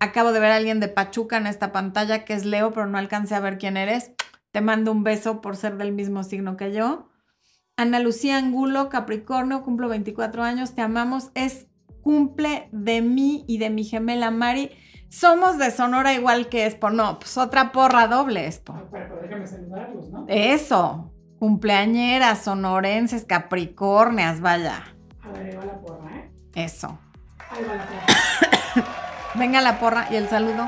[0.00, 2.98] Acabo de ver a alguien de Pachuca en esta pantalla que es Leo, pero no
[2.98, 4.10] alcancé a ver quién eres.
[4.50, 7.08] Te mando un beso por ser del mismo signo que yo.
[7.76, 11.30] Ana Lucía Angulo, Capricornio, cumplo 24 años, te amamos.
[11.34, 11.68] Es
[12.04, 14.70] cumple de mí y de mi gemela Mari.
[15.08, 16.90] Somos de Sonora igual que Expo.
[16.90, 18.74] No, pues otra porra doble, Expo.
[18.76, 20.26] Ah, pero, déjame saludarlos, ¿no?
[20.28, 21.10] Eso.
[21.38, 24.84] Cumpleañeras, sonorenses, capricornias, vaya.
[25.22, 26.30] A ver, ahí va la porra, ¿eh?
[26.54, 26.98] Eso.
[27.50, 28.84] Ahí va la porra.
[29.34, 30.64] Venga la porra y el saludo.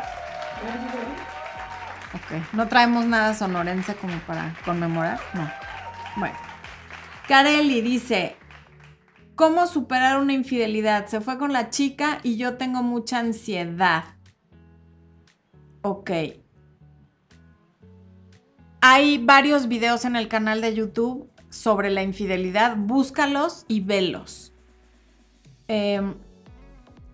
[2.14, 2.54] Ok.
[2.54, 5.20] ¿No traemos nada sonorense como para conmemorar?
[5.34, 5.50] No.
[6.16, 6.36] Bueno.
[7.28, 8.36] Carelli dice,
[9.36, 11.06] ¿cómo superar una infidelidad?
[11.06, 14.04] Se fue con la chica y yo tengo mucha ansiedad.
[15.82, 16.10] Ok.
[18.80, 22.76] Hay varios videos en el canal de YouTube sobre la infidelidad.
[22.76, 24.52] Búscalos y velos.
[25.68, 26.14] Em,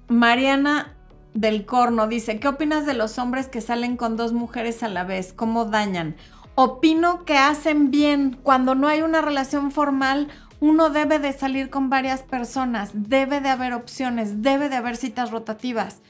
[0.08, 0.96] Mariana
[1.34, 5.04] del Corno dice, ¿qué opinas de los hombres que salen con dos mujeres a la
[5.04, 5.32] vez?
[5.32, 6.16] ¿Cómo dañan?
[6.54, 8.38] Opino que hacen bien.
[8.42, 10.28] Cuando no hay una relación formal,
[10.62, 15.32] uno debe de salir con varias personas, debe de haber opciones, debe de haber citas
[15.32, 16.02] rotativas.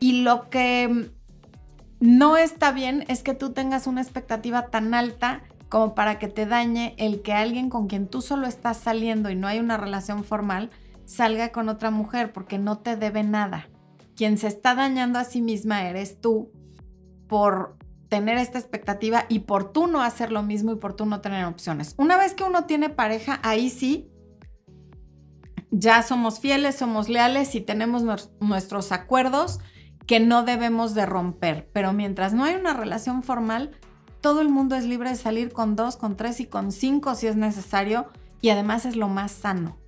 [0.00, 1.08] Y lo que
[2.00, 6.46] no está bien es que tú tengas una expectativa tan alta como para que te
[6.46, 10.24] dañe el que alguien con quien tú solo estás saliendo y no hay una relación
[10.24, 10.70] formal
[11.04, 13.68] salga con otra mujer porque no te debe nada.
[14.16, 16.50] Quien se está dañando a sí misma eres tú
[17.28, 17.76] por
[18.12, 21.46] tener esta expectativa y por tú no hacer lo mismo y por tú no tener
[21.46, 21.94] opciones.
[21.96, 24.10] Una vez que uno tiene pareja, ahí sí,
[25.70, 28.02] ya somos fieles, somos leales y tenemos
[28.38, 29.60] nuestros acuerdos
[30.06, 31.70] que no debemos de romper.
[31.72, 33.70] Pero mientras no hay una relación formal,
[34.20, 37.28] todo el mundo es libre de salir con dos, con tres y con cinco si
[37.28, 38.10] es necesario
[38.42, 39.78] y además es lo más sano.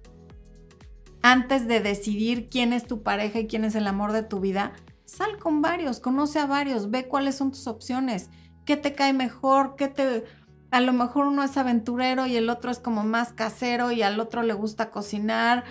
[1.20, 4.72] Antes de decidir quién es tu pareja y quién es el amor de tu vida,
[5.14, 8.30] Sal con varios, conoce a varios, ve cuáles son tus opciones,
[8.64, 10.24] qué te cae mejor, qué te...
[10.72, 14.18] A lo mejor uno es aventurero y el otro es como más casero y al
[14.18, 15.62] otro le gusta cocinar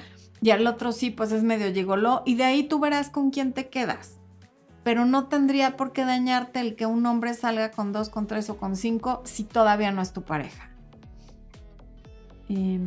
[0.42, 3.52] y al otro sí, pues es medio gigoló y de ahí tú verás con quién
[3.52, 4.18] te quedas.
[4.86, 8.50] Pero no tendría por qué dañarte el que un hombre salga con dos, con tres
[8.50, 10.70] o con cinco si todavía no es tu pareja.
[12.48, 12.80] Eh,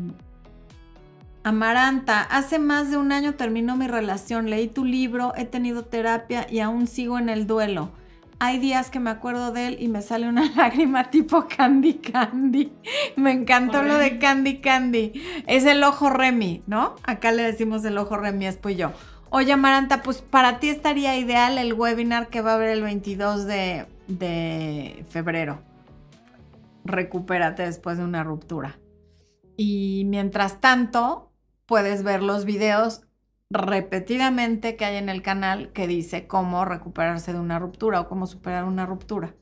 [1.46, 6.44] Amaranta, hace más de un año terminó mi relación, leí tu libro, he tenido terapia
[6.50, 7.92] y aún sigo en el duelo.
[8.40, 12.72] Hay días que me acuerdo de él y me sale una lágrima tipo Candy Candy.
[13.14, 15.12] Me encantó lo de Candy Candy.
[15.46, 16.96] Es el ojo Remy, ¿no?
[17.04, 18.90] Acá le decimos el ojo Remy, es pues yo.
[19.30, 23.46] Oye, Amaranta, pues para ti estaría ideal el webinar que va a haber el 22
[23.46, 25.60] de, de febrero.
[26.84, 28.80] Recupérate después de una ruptura.
[29.56, 31.25] Y mientras tanto,
[31.66, 33.02] puedes ver los videos
[33.50, 38.26] repetidamente que hay en el canal que dice cómo recuperarse de una ruptura o cómo
[38.26, 39.34] superar una ruptura.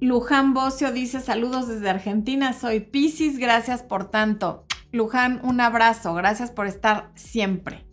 [0.00, 4.66] Luján Bocio dice saludos desde Argentina, soy Piscis, gracias por tanto.
[4.92, 7.85] Luján, un abrazo, gracias por estar siempre.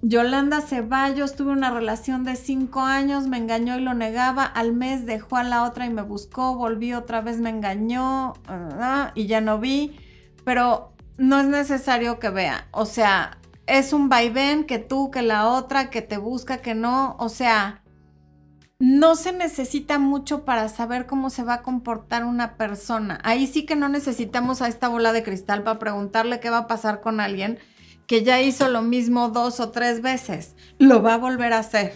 [0.00, 5.06] Yolanda Ceballos, tuve una relación de cinco años, me engañó y lo negaba, al mes
[5.06, 9.40] dejó a la otra y me buscó, volví otra vez, me engañó ah, y ya
[9.40, 9.98] no vi,
[10.44, 15.48] pero no es necesario que vea, o sea, es un vaivén que tú, que la
[15.48, 17.82] otra, que te busca, que no, o sea,
[18.78, 23.18] no se necesita mucho para saber cómo se va a comportar una persona.
[23.24, 26.66] Ahí sí que no necesitamos a esta bola de cristal para preguntarle qué va a
[26.68, 27.58] pasar con alguien
[28.08, 31.92] que ya hizo lo mismo dos o tres veces, lo va a volver a hacer.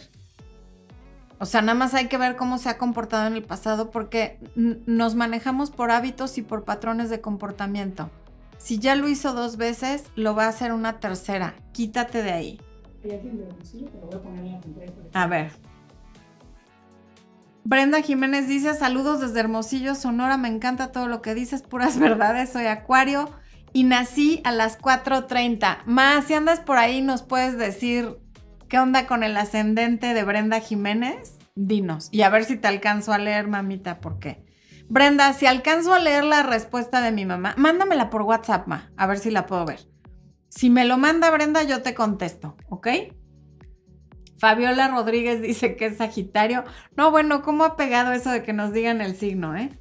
[1.39, 4.39] O sea, nada más hay que ver cómo se ha comportado en el pasado porque
[4.55, 8.11] nos manejamos por hábitos y por patrones de comportamiento.
[8.59, 11.55] Si ya lo hizo dos veces, lo va a hacer una tercera.
[11.73, 12.61] Quítate de ahí.
[15.15, 15.51] A ver.
[17.65, 22.51] Brenda Jiménez dice, saludos desde Hermosillo, Sonora, me encanta todo lo que dices, puras verdades,
[22.51, 23.31] soy Acuario
[23.73, 25.85] y nací a las 4.30.
[25.87, 28.19] Más, si andas por ahí, nos puedes decir
[28.69, 31.39] qué onda con el ascendente de Brenda Jiménez.
[31.55, 32.09] Dinos.
[32.11, 34.45] Y a ver si te alcanzo a leer, mamita, ¿por qué?
[34.89, 39.07] Brenda, si alcanzo a leer la respuesta de mi mamá, mándamela por WhatsApp, ma, a
[39.07, 39.81] ver si la puedo ver.
[40.49, 42.89] Si me lo manda Brenda, yo te contesto, ¿ok?
[44.39, 46.65] Fabiola Rodríguez dice que es Sagitario.
[46.97, 49.79] No, bueno, ¿cómo ha pegado eso de que nos digan el signo, eh?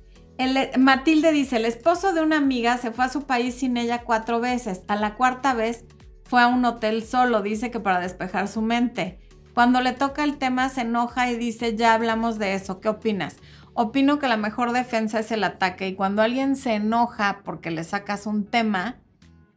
[0.78, 4.40] Matilde dice, el esposo de una amiga se fue a su país sin ella cuatro
[4.40, 4.82] veces.
[4.88, 5.86] A la cuarta vez
[6.24, 9.20] fue a un hotel solo, dice que para despejar su mente.
[9.54, 13.36] Cuando le toca el tema se enoja y dice, ya hablamos de eso, ¿qué opinas?
[13.74, 17.84] Opino que la mejor defensa es el ataque y cuando alguien se enoja porque le
[17.84, 19.02] sacas un tema,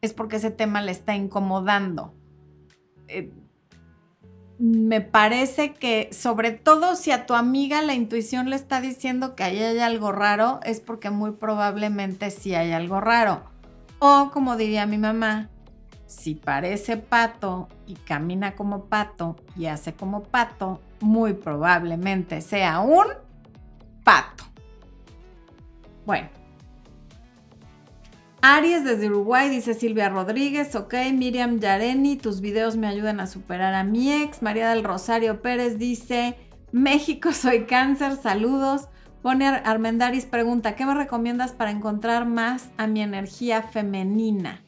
[0.00, 2.14] es porque ese tema le está incomodando.
[3.08, 3.32] Eh,
[4.58, 9.42] me parece que sobre todo si a tu amiga la intuición le está diciendo que
[9.42, 13.42] ahí hay algo raro, es porque muy probablemente sí hay algo raro.
[13.98, 15.48] O como diría mi mamá,
[16.06, 23.06] si parece pato y camina como pato y hace como pato, muy probablemente sea un
[24.04, 24.44] pato.
[26.06, 26.43] Bueno.
[28.46, 30.92] Aries desde Uruguay, dice Silvia Rodríguez, ok.
[31.14, 34.42] Miriam Yareni, tus videos me ayudan a superar a mi ex.
[34.42, 36.36] María del Rosario Pérez dice,
[36.70, 38.90] México, soy cáncer, saludos.
[39.22, 44.62] Pone Armendaris pregunta, ¿qué me recomiendas para encontrar más a mi energía femenina?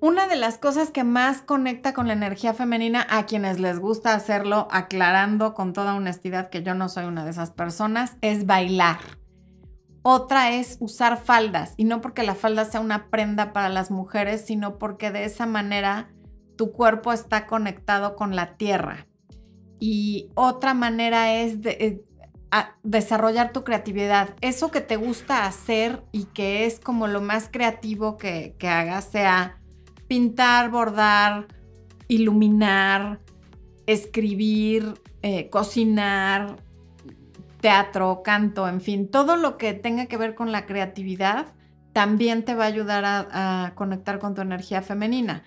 [0.00, 4.12] Una de las cosas que más conecta con la energía femenina a quienes les gusta
[4.12, 8.98] hacerlo, aclarando con toda honestidad que yo no soy una de esas personas, es bailar.
[10.08, 14.46] Otra es usar faldas, y no porque la falda sea una prenda para las mujeres,
[14.46, 16.08] sino porque de esa manera
[16.54, 19.08] tu cuerpo está conectado con la tierra.
[19.80, 22.04] Y otra manera es eh,
[22.84, 24.36] desarrollar tu creatividad.
[24.42, 29.58] Eso que te gusta hacer y que es como lo más creativo que, hagas, sea
[30.06, 31.48] pintar, bordar,
[32.06, 33.18] iluminar,
[33.86, 36.64] escribir, eh, cocinar,
[37.60, 41.46] teatro, canto, en fin, todo lo que tenga que ver con la creatividad
[41.92, 45.44] también te va a ayudar a, conectar con tu energía femenina.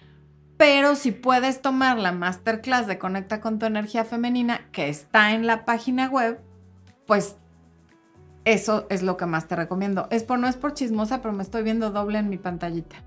[0.57, 5.45] Pero si puedes tomar la masterclass de Conecta con tu energía femenina que está en
[5.45, 6.41] la página web,
[7.05, 7.37] pues
[8.45, 10.07] eso es lo que más te recomiendo.
[10.09, 12.97] Es por no es por chismosa, pero me estoy viendo doble en mi pantallita.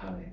[0.00, 0.32] A ver.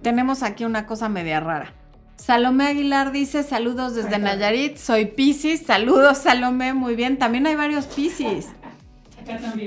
[0.00, 1.74] Tenemos aquí una cosa media rara.
[2.22, 7.86] Salomé Aguilar dice saludos desde Nayarit, soy Piscis, saludos Salomé, muy bien, también hay varios
[7.86, 8.46] Piscis.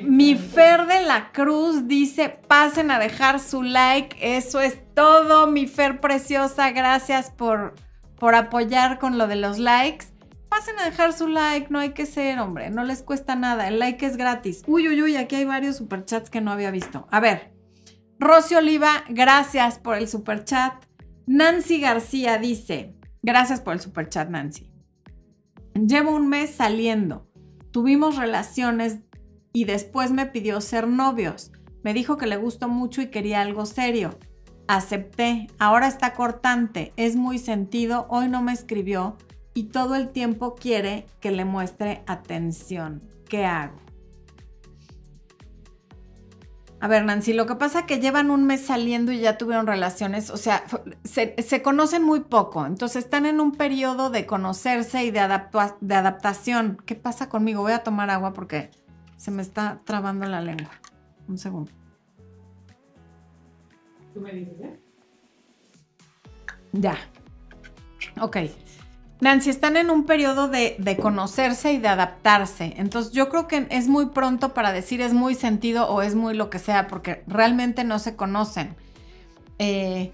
[0.06, 5.68] Mi Fer de la Cruz dice, pasen a dejar su like, eso es todo, mi
[5.68, 7.76] Fer preciosa, gracias por,
[8.18, 10.06] por apoyar con lo de los likes.
[10.48, 13.80] Pasen a dejar su like, no hay que ser, hombre, no les cuesta nada, el
[13.80, 14.64] like es gratis.
[14.66, 17.06] Uy, uy, uy, aquí hay varios superchats que no había visto.
[17.12, 17.54] A ver,
[18.18, 20.86] Rosy Oliva, gracias por el superchat.
[21.28, 24.72] Nancy García dice, gracias por el super chat Nancy.
[25.74, 27.28] Llevo un mes saliendo,
[27.72, 29.00] tuvimos relaciones
[29.52, 31.52] y después me pidió ser novios.
[31.84, 34.20] Me dijo que le gustó mucho y quería algo serio.
[34.68, 39.18] Acepté, ahora está cortante, es muy sentido, hoy no me escribió
[39.56, 43.02] y todo el tiempo quiere que le muestre atención.
[43.28, 43.85] ¿Qué hago?
[46.80, 49.66] A ver, Nancy, lo que pasa es que llevan un mes saliendo y ya tuvieron
[49.66, 50.64] relaciones, o sea,
[51.04, 55.22] se, conocen muy poco, entonces están en un periodo de conocerse y de,
[55.82, 56.78] de adaptación.
[56.86, 57.62] ¿Qué pasa conmigo?
[57.62, 58.72] Voy a tomar agua porque
[59.16, 60.72] se me está trabando la lengua.
[61.28, 61.72] Un segundo.
[64.14, 64.80] ¿Tú me dices, eh?
[66.74, 66.98] Ya.
[68.22, 68.38] Ok.
[69.22, 72.74] Nancy, están en un periodo de, conocerse y de adaptarse.
[72.78, 76.34] Entonces yo creo que es muy pronto para decir es muy sentido o es muy
[76.34, 78.76] lo que sea, porque realmente no se conocen.
[79.58, 80.12] Eh,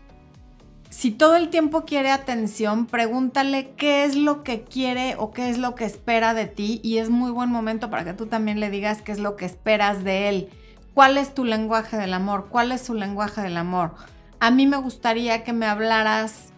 [0.90, 5.58] si todo el tiempo quiere atención, pregúntale qué es lo que quiere o qué es
[5.58, 8.70] lo que espera de ti y es muy buen momento para que tú también le
[8.70, 10.50] digas qué es lo que esperas de él.
[10.94, 12.48] ¿Cuál es tu lenguaje del amor?
[12.50, 13.96] ¿Cuál es su lenguaje del amor?
[14.40, 16.51] A mí me gustaría que me hablaras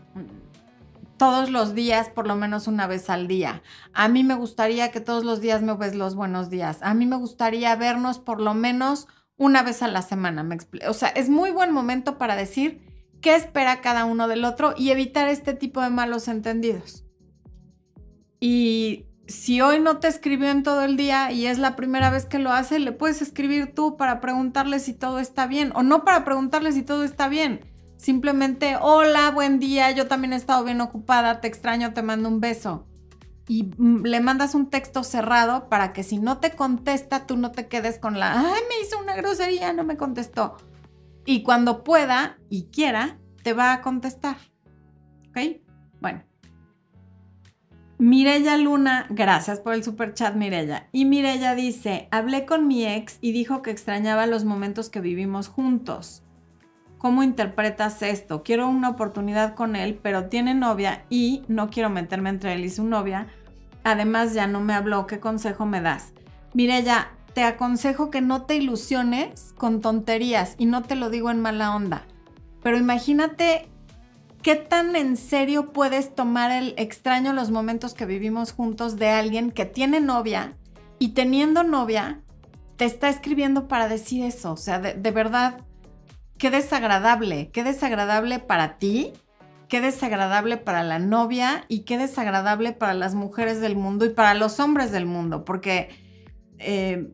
[1.18, 3.62] todos los días, por lo menos una vez al día.
[3.94, 6.80] A mí me gustaría que todos los días me ves los buenos días.
[6.82, 9.08] A mí me gustaría vernos por lo menos
[9.38, 10.44] una vez a la semana.
[10.44, 10.58] Me
[10.88, 12.82] o sea, es muy buen momento para decir
[13.22, 17.06] qué espera cada uno del otro y evitar este tipo de malos entendidos.
[18.40, 22.26] Y si hoy no te escribió en todo el día y es la primera vez
[22.26, 26.04] que lo hace, le puedes escribir tú para preguntarle si todo está bien o no
[26.04, 27.73] para preguntarle si todo está bien
[28.04, 32.42] Simplemente, hola, buen día, yo también he estado bien ocupada, te extraño, te mando un
[32.42, 32.86] beso.
[33.48, 37.54] Y mm, le mandas un texto cerrado para que si no te contesta, tú no
[37.54, 40.58] te quedes con la, ay, me hizo una grosería, no me contestó.
[41.26, 44.36] Y cuando pueda y quiera, te va a contestar.
[45.30, 45.62] ¿Ok?
[46.02, 46.24] Bueno.
[48.00, 50.90] Mirella Luna, gracias por el super chat, Mirella.
[50.92, 55.48] Y Mirella dice: Hablé con mi ex y dijo que extrañaba los momentos que vivimos
[55.48, 56.23] juntos.
[57.04, 58.44] ¿Cómo interpretas esto?
[58.44, 62.70] Quiero una oportunidad con él, pero tiene novia y no quiero meterme entre él y
[62.70, 63.28] su novia.
[63.84, 65.06] Además, ya no me habló.
[65.06, 66.14] ¿Qué consejo me das?
[66.54, 71.42] ya te aconsejo que no te ilusiones con tonterías y no te lo digo en
[71.42, 72.06] mala onda.
[72.62, 73.68] Pero imagínate
[74.42, 79.52] qué tan en serio puedes tomar el extraño los momentos que vivimos juntos de alguien
[79.52, 80.56] que tiene novia
[81.00, 82.22] y teniendo novia
[82.78, 84.54] te está escribiendo para decir eso.
[84.54, 85.66] O sea, de verdad
[86.44, 89.14] qué desagradable, qué desagradable para ti,
[89.70, 94.34] qué desagradable para la novia y qué desagradable para las mujeres del mundo y para
[94.34, 95.88] los hombres del mundo, porque,
[96.60, 97.14] eh,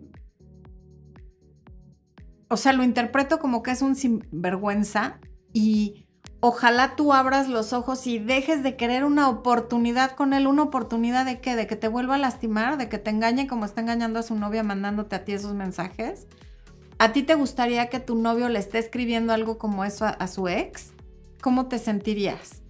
[2.47, 5.19] o sea, lo interpreto como que es un sinvergüenza
[5.53, 6.07] y
[6.39, 11.23] ojalá tú abras los ojos y dejes de querer una oportunidad con él, una oportunidad
[11.23, 14.17] de qué, de que te vuelva a lastimar, de que te engañe como está engañando
[14.17, 16.25] a su novia mandándote a ti esos mensajes
[16.99, 20.49] ¿A ti te gustaría que tu novio le esté escribiendo algo como eso a, su
[20.49, 20.91] ex?
[21.41, 22.61] ¿Cómo te sentirías?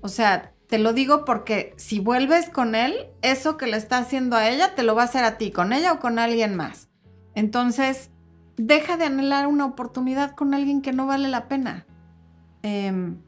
[0.00, 4.36] O sea, te lo digo porque si vuelves con él, eso que le está haciendo
[4.36, 6.88] a ella te lo va a hacer a ti, con ella o con alguien más.
[7.34, 8.10] Entonces,
[8.56, 11.86] deja de anhelar una oportunidad con alguien que no vale la pena.
[12.62, 13.20] Em,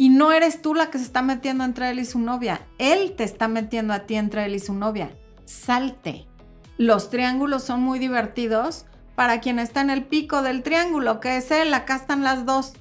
[0.00, 2.62] y no eres tú la que se está metiendo entre él y su novia.
[2.78, 5.10] Él te está metiendo a ti entre él y su novia.
[5.44, 6.26] Salte.
[6.78, 8.86] Los triángulos son muy divertidos
[9.16, 11.74] para quien está en el pico del triángulo, que es él.
[11.74, 12.74] Acá están las dos.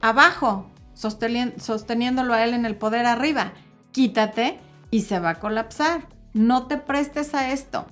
[0.00, 3.52] Abajo, sosteniéndolo a él en el poder arriba.
[3.92, 4.58] Quítate
[4.90, 6.08] y se va a colapsar.
[6.34, 7.86] No te prestes a esto.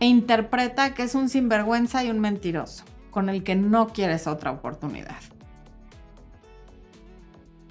[0.00, 4.52] E interpreta que es un sinvergüenza y un mentiroso, con el que no quieres otra
[4.52, 5.18] oportunidad.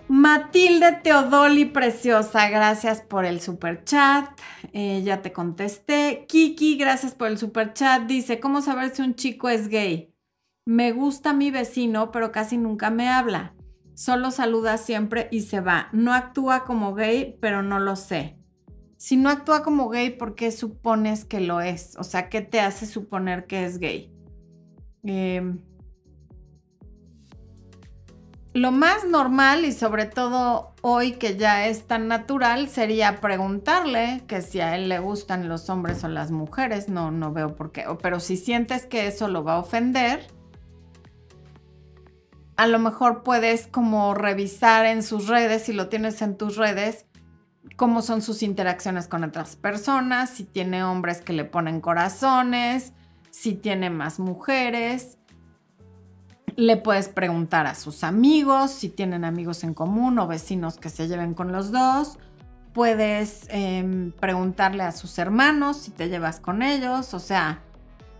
[0.09, 4.29] Matilde Teodoli, preciosa, gracias por el super chat.
[4.71, 6.25] Eh, ya te contesté.
[6.29, 8.03] Kiki, gracias por el super chat.
[8.03, 10.13] Dice, ¿cómo saber si un chico es gay?
[10.65, 13.53] Me gusta mi vecino, pero casi nunca me habla.
[13.95, 15.89] Solo saluda siempre y se va.
[15.91, 18.37] No actúa como gay, pero no lo sé.
[18.95, 21.97] Si no actúa como gay, ¿por qué supones que lo es?
[21.97, 24.13] O sea, ¿qué te hace suponer que es gay?
[25.03, 25.41] Eh,
[28.57, 34.41] lo más normal y sobre todo hoy que ya es tan natural sería preguntarle que
[34.41, 37.85] si a él le gustan los hombres o las mujeres, no, no veo por qué,
[38.01, 40.25] pero si sientes que eso lo va a ofender,
[42.55, 47.05] a lo mejor puedes como revisar en sus redes, si lo tienes en tus redes,
[47.75, 52.93] cómo son sus interacciones con otras personas, si tiene hombres que le ponen corazones,
[53.29, 55.19] si tiene más mujeres
[56.57, 61.07] le puedes preguntar a sus amigos si tienen amigos en común o vecinos que se
[61.07, 62.17] lleven con los dos.
[62.73, 67.13] Puedes em, preguntarle a sus hermanos si te llevas con ellos.
[67.13, 67.59] O sea,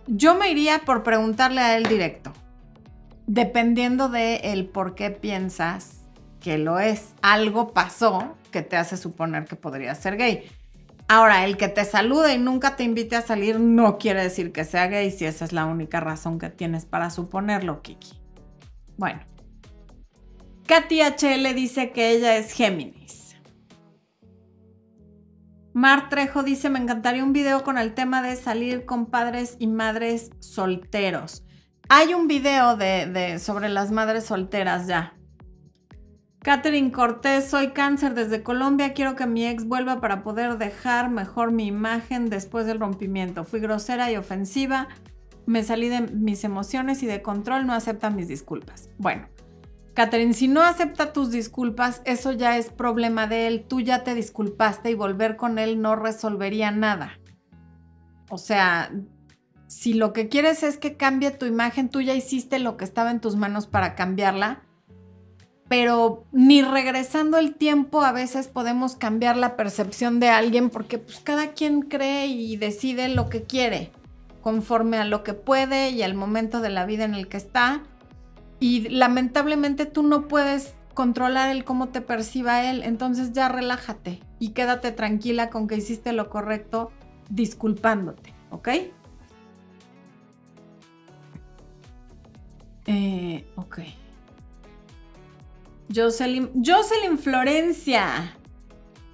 [0.06, 2.32] yo me iría por preguntarle a él directo.
[3.26, 6.02] Dependiendo de el por qué piensas
[6.40, 7.14] que lo es.
[7.22, 10.48] Algo pasó que te hace suponer que podría ser gay.
[11.08, 14.64] Ahora, el que te salude y nunca te invite a salir no quiere decir que
[14.64, 18.17] sea gay si esa es la única razón que tienes para suponerlo, Kiki.
[18.98, 19.20] Bueno.
[20.66, 23.36] Katy HL dice que ella es Géminis.
[25.72, 29.68] Mar Trejo dice, me encantaría un video con el tema de salir con padres y
[29.68, 31.44] madres solteros.
[31.88, 35.14] Hay un video de, sobre las madres solteras ya.
[36.40, 41.52] Catherine Cortés, soy cáncer desde Colombia, quiero que mi ex vuelva para poder dejar mejor
[41.52, 43.44] mi imagen después del rompimiento.
[43.44, 44.88] Fui grosera y ofensiva,
[45.48, 48.90] me salí de mis emociones y de control, no acepta mis disculpas.
[48.98, 49.28] Bueno,
[49.94, 53.64] Catherine, si no acepta tus disculpas, eso ya es problema de él.
[53.66, 57.18] Tú ya te disculpaste y volver con él no resolvería nada.
[58.28, 58.92] O sea,
[59.68, 63.10] si lo que quieres es que cambie tu imagen, tú ya hiciste lo que estaba
[63.10, 64.64] en tus manos para cambiarla.
[65.66, 71.20] Pero ni regresando el tiempo a veces podemos cambiar la percepción de alguien porque pues
[71.20, 73.92] cada quien cree y decide lo que quiere
[74.48, 77.82] conforme a lo que puede y al momento de la vida en el que está.
[78.60, 84.52] Y lamentablemente tú no puedes controlar el cómo te perciba él, entonces ya relájate y
[84.52, 86.90] quédate tranquila con que hiciste lo correcto
[87.28, 88.68] disculpándote, ¿ok?
[92.86, 93.80] Eh, ok.
[95.94, 98.37] Jocelyn, Jocelyn Florencia.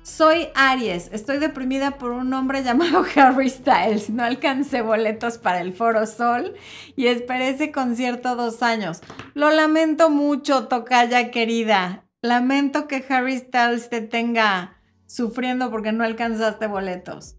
[0.05, 4.11] Soy Aries, estoy deprimida por un hombre llamado Harry Styles.
[4.11, 6.53] No alcancé boletos para el Foro Sol
[6.95, 9.01] y esperé ese concierto dos años.
[9.33, 12.05] Lo lamento mucho, tocaya querida.
[12.21, 14.77] Lamento que Harry Styles te tenga
[15.07, 17.37] sufriendo porque no alcanzaste boletos.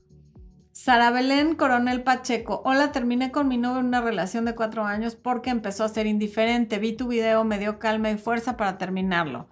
[0.72, 2.64] Sara Belén Coronel Pacheco.
[2.66, 6.08] Hola, terminé con mi novio en una relación de cuatro años porque empezó a ser
[6.08, 6.80] indiferente.
[6.80, 9.50] Vi tu video, me dio calma y fuerza para terminarlo.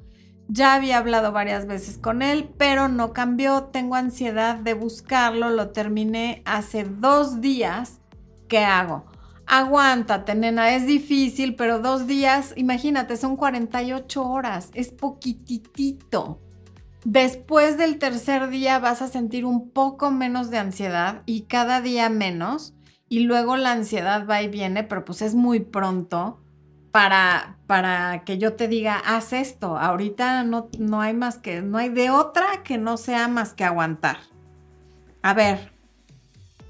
[0.56, 3.64] Ya había hablado varias veces con él, pero no cambió.
[3.64, 5.50] Tengo ansiedad de buscarlo.
[5.50, 8.02] Lo terminé hace dos días.
[8.48, 9.04] ¿Qué hago?
[9.48, 10.76] Aguántate, nena.
[10.76, 14.70] Es difícil, pero dos días, imagínate, son 48 horas.
[14.76, 16.40] Es poquitito.
[17.04, 22.10] Después del tercer día vas a sentir un poco menos de ansiedad y cada día
[22.10, 22.76] menos.
[23.10, 26.43] Y luego la ansiedad va y viene, pero pues es muy pronto
[26.94, 29.80] para, para que yo te diga, haz esto.
[29.80, 33.64] Ahorita no, no hay más que, no hay de otra que no sea más que
[33.64, 34.18] aguantar.
[35.24, 35.72] A ver,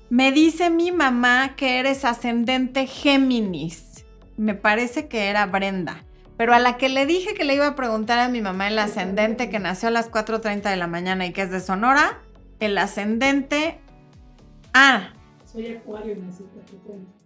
[0.09, 4.05] me dice mi mamá que eres ascendente Géminis.
[4.37, 6.05] Me parece que era Brenda.
[6.37, 8.79] Pero a la que le dije que le iba a preguntar a mi mamá el
[8.79, 12.21] ascendente que nació a las 4.30 de la mañana y que es de Sonora,
[12.61, 13.77] el ascendente.
[14.73, 15.09] Ah,
[15.51, 17.22] Soy acuario nací Capricornio.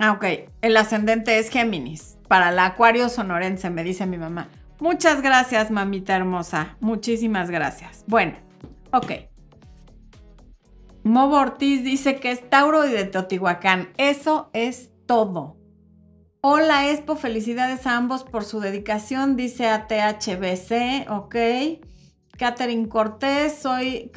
[0.00, 0.24] Ah, ok.
[0.62, 2.18] El ascendente es Géminis.
[2.28, 4.48] Para la Acuario sonorense, me dice mi mamá.
[4.80, 6.76] Muchas gracias, mamita hermosa.
[6.80, 8.04] Muchísimas gracias.
[8.06, 8.34] Bueno,
[8.92, 9.12] ok.
[11.02, 13.90] Mobo Ortiz dice que es Tauro y de Teotihuacán.
[13.96, 15.56] Eso es todo.
[16.42, 17.16] Hola, Expo.
[17.16, 21.10] Felicidades a ambos por su dedicación, dice ATHBC.
[21.10, 21.36] Ok.
[22.38, 24.10] Catherine Cortés, soy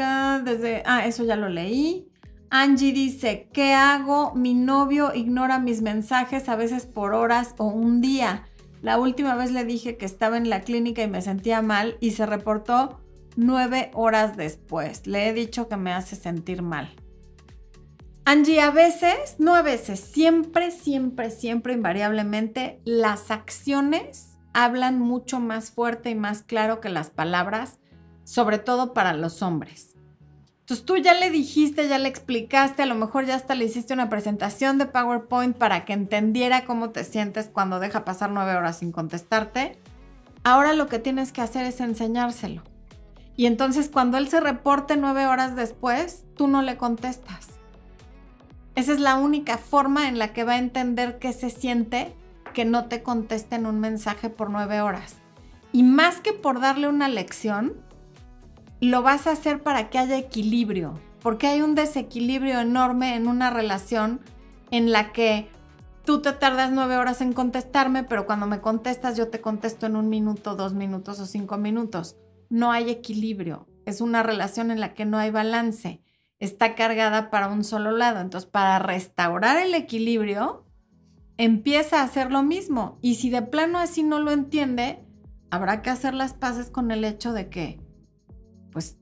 [0.45, 0.83] desde.
[0.85, 2.07] Ah, eso ya lo leí.
[2.55, 4.35] Angie dice: ¿Qué hago?
[4.35, 8.43] Mi novio ignora mis mensajes a veces por horas o un día.
[8.83, 12.11] La última vez le dije que estaba en la clínica y me sentía mal y
[12.11, 13.01] se reportó
[13.35, 15.07] nueve horas después.
[15.07, 16.93] Le he dicho que me hace sentir mal.
[18.23, 25.71] Angie, a veces, no a veces, siempre, siempre, siempre, invariablemente, las acciones hablan mucho más
[25.71, 27.79] fuerte y más claro que las palabras,
[28.25, 29.92] sobre todo para los hombres.
[30.81, 34.09] Tú ya le dijiste, ya le explicaste, a lo mejor ya hasta le hiciste una
[34.09, 38.91] presentación de PowerPoint para que entendiera cómo te sientes cuando deja pasar nueve horas sin
[38.91, 39.77] contestarte.
[40.43, 42.63] Ahora lo que tienes que hacer es enseñárselo.
[43.35, 47.49] Y entonces cuando él se reporte nueve horas después, tú no le contestas.
[48.75, 52.13] Esa es la única forma en la que va a entender qué se siente
[52.53, 55.15] que no te contesten un mensaje por nueve horas.
[55.71, 57.73] Y más que por darle una lección,
[58.89, 63.49] lo vas a hacer para que haya equilibrio, porque hay un desequilibrio enorme en una
[63.49, 64.21] relación
[64.71, 65.47] en la que
[66.05, 69.95] tú te tardas nueve horas en contestarme, pero cuando me contestas yo te contesto en
[69.95, 72.17] un minuto, dos minutos o cinco minutos.
[72.49, 73.67] No hay equilibrio.
[73.85, 76.01] Es una relación en la que no hay balance.
[76.39, 78.19] Está cargada para un solo lado.
[78.19, 80.65] Entonces, para restaurar el equilibrio,
[81.37, 82.97] empieza a hacer lo mismo.
[83.01, 85.05] Y si de plano así no lo entiende,
[85.51, 87.79] habrá que hacer las paces con el hecho de que,
[88.73, 88.97] pues,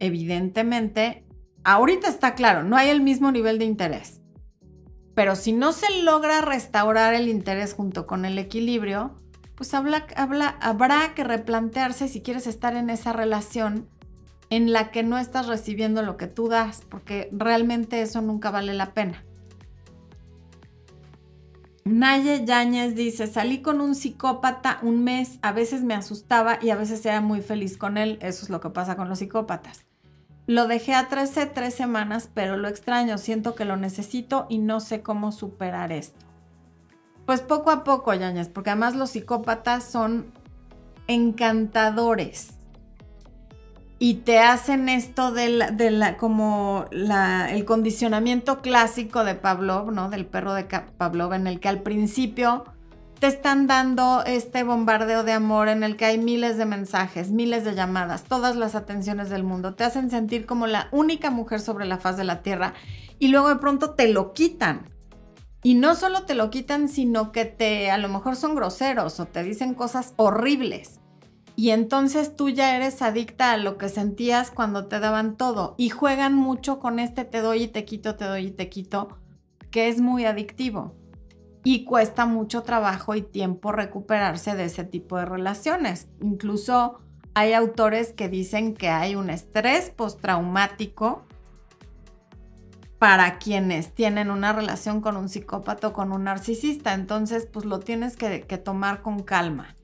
[0.00, 1.24] evidentemente,
[1.62, 4.20] ahorita está claro, no hay el mismo nivel de interés.
[5.14, 9.20] Pero si no se logra restaurar el interés junto con el equilibrio,
[9.54, 13.88] pues habla, habla, habrá que replantearse si quieres estar en esa relación
[14.48, 18.74] en la que no estás recibiendo lo que tú das, porque realmente eso nunca vale
[18.74, 19.24] la pena.
[21.90, 26.76] Naye Yáñez dice, salí con un psicópata un mes, a veces me asustaba y a
[26.76, 29.84] veces era muy feliz con él, eso es lo que pasa con los psicópatas.
[30.46, 34.78] Lo dejé a 13, tres semanas, pero lo extraño, siento que lo necesito y no
[34.78, 36.24] sé cómo superar esto.
[37.26, 40.32] Pues poco a poco, Yáñez, porque además los psicópatas son
[41.08, 42.59] encantadores
[44.02, 50.08] y te hacen esto de la, de la como el condicionamiento clásico de Pavlov, ¿no?
[50.08, 52.64] Del perro de Pavlov, en el que al principio
[53.18, 57.62] te están dando este bombardeo de amor en el que hay miles de mensajes, miles
[57.66, 61.84] de llamadas, todas las atenciones del mundo, te hacen sentir como la única mujer sobre
[61.84, 62.72] la faz de la tierra
[63.18, 64.88] y luego de pronto te lo quitan.
[65.62, 69.26] Y no solo te lo quitan, sino que te a lo mejor son groseros o
[69.26, 70.99] te dicen cosas horribles.
[71.60, 75.74] Y entonces tú ya eres adicta a lo que sentías cuando te daban todo.
[75.76, 79.18] Y juegan mucho con este te doy y te quito, te doy y te quito,
[79.70, 80.94] que es muy adictivo.
[81.62, 86.08] Y cuesta mucho trabajo y tiempo recuperarse de ese tipo de relaciones.
[86.22, 87.00] Incluso
[87.34, 91.26] hay autores que dicen que hay un estrés postraumático
[92.98, 96.94] para quienes tienen una relación con un psicópata o con un narcisista.
[96.94, 99.76] Entonces, pues lo tienes que, que tomar con calma.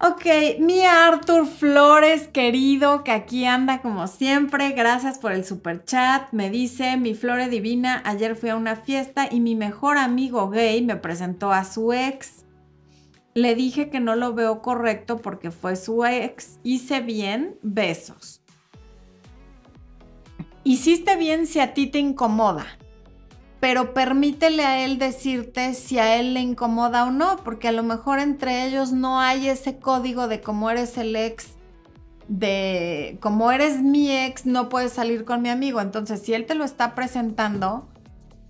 [0.00, 6.32] Ok, mi Arthur Flores, querido, que aquí anda como siempre, gracias por el super chat.
[6.32, 10.82] Me dice, mi Flore Divina, ayer fui a una fiesta y mi mejor amigo gay
[10.82, 12.44] me presentó a su ex.
[13.34, 16.58] Le dije que no lo veo correcto porque fue su ex.
[16.64, 18.42] Hice bien, besos.
[20.64, 22.66] Hiciste bien si a ti te incomoda
[23.64, 27.82] pero permítele a él decirte si a él le incomoda o no, porque a lo
[27.82, 31.54] mejor entre ellos no hay ese código de cómo eres el ex,
[32.28, 35.80] de como eres mi ex, no puedes salir con mi amigo.
[35.80, 37.88] Entonces, si él te lo está presentando,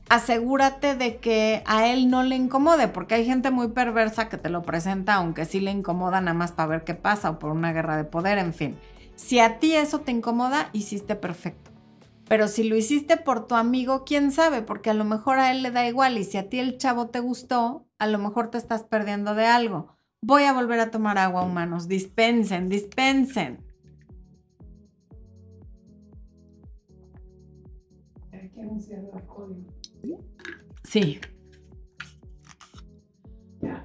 [0.08, 4.50] asegúrate de que a él no le incomode, porque hay gente muy perversa que te
[4.50, 7.72] lo presenta, aunque sí le incomoda nada más para ver qué pasa o por una
[7.72, 8.76] guerra de poder, en fin.
[9.14, 11.73] Si a ti eso te incomoda, hiciste perfecto.
[12.28, 15.62] Pero si lo hiciste por tu amigo, quién sabe, porque a lo mejor a él
[15.62, 18.58] le da igual y si a ti el chavo te gustó, a lo mejor te
[18.58, 19.96] estás perdiendo de algo.
[20.22, 21.86] Voy a volver a tomar agua, humanos.
[21.86, 23.62] Dispensen, dispensen.
[30.82, 31.20] Sí.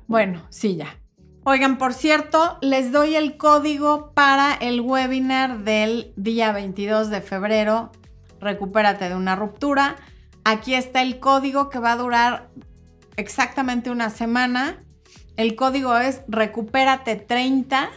[0.08, 1.00] Bueno, sí, ya.
[1.44, 7.92] Oigan, por cierto, les doy el código para el webinar del día 22 de febrero.
[8.40, 9.96] Recupérate de una ruptura.
[10.44, 12.50] Aquí está el código que va a durar
[13.18, 14.78] exactamente una semana.
[15.38, 17.90] El código es recupérate 30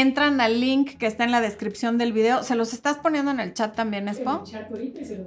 [0.00, 2.42] entran al link que está en la descripción del video.
[2.42, 4.44] ¿Se los estás poniendo en el chat también, Expo?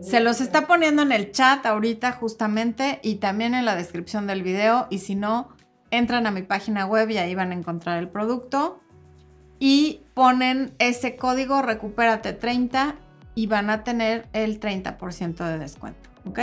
[0.02, 4.44] se, los está poniendo en el chat ahorita justamente y también en la descripción del
[4.44, 4.88] video.
[4.90, 5.50] Y si no,
[5.92, 8.80] entran a mi página web y ahí van a encontrar el producto.
[9.60, 12.96] Y ponen ese código recupérate 30
[13.38, 16.10] y van a tener el 30% de descuento.
[16.26, 16.40] ¿Ok?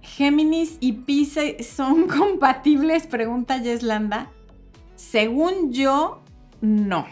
[0.00, 4.30] Géminis y Pisces son compatibles, pregunta Yeslanda.
[4.94, 6.22] Según yo,
[6.60, 7.04] no.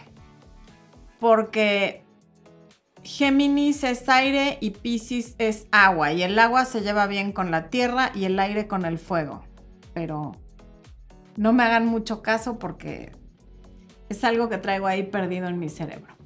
[1.19, 2.05] Porque
[3.03, 6.13] Géminis es aire y Pisces es agua.
[6.13, 9.43] Y el agua se lleva bien con la tierra y el aire con el fuego.
[9.95, 10.37] Pero
[11.37, 13.11] no me hagan mucho caso porque
[14.09, 16.20] es algo que traigo ahí perdido en mi cerebro.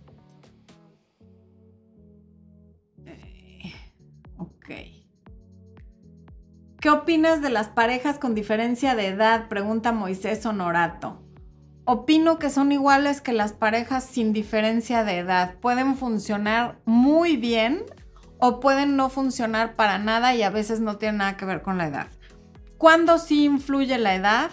[6.84, 9.48] ¿Qué opinas de las parejas con diferencia de edad?
[9.48, 11.18] Pregunta Moisés Honorato.
[11.86, 15.54] Opino que son iguales que las parejas sin diferencia de edad.
[15.60, 17.84] Pueden funcionar muy bien
[18.38, 21.78] o pueden no funcionar para nada y a veces no tienen nada que ver con
[21.78, 22.08] la edad.
[22.76, 24.50] ¿Cuándo sí influye la edad?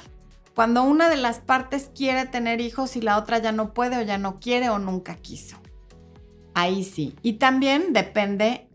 [0.56, 4.04] Cuando una de las partes quiere tener hijos y la otra ya no puede o
[4.04, 5.58] ya no quiere o nunca quiso.
[6.54, 7.14] Ahí sí.
[7.24, 8.70] Y también depende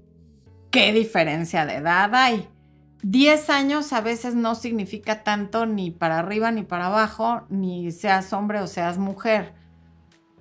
[0.70, 2.50] qué diferencia de edad hay.
[3.02, 8.32] 10 años a veces no significa tanto ni para arriba ni para abajo, ni seas
[8.32, 9.54] hombre o seas mujer.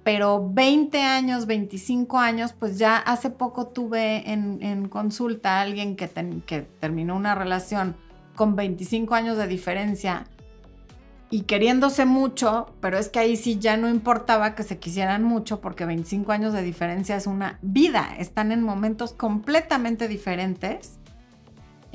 [0.03, 6.07] Pero 20 años, 25 años, pues ya hace poco tuve en, consulta a alguien que,
[6.45, 7.95] que terminó una relación
[8.35, 10.25] con 25 años de diferencia
[11.31, 15.59] y queriéndose mucho, pero es que ahí sí ya no importaba que se quisieran mucho
[15.59, 20.99] porque 25 años de diferencia es una vida, están en momentos completamente diferentes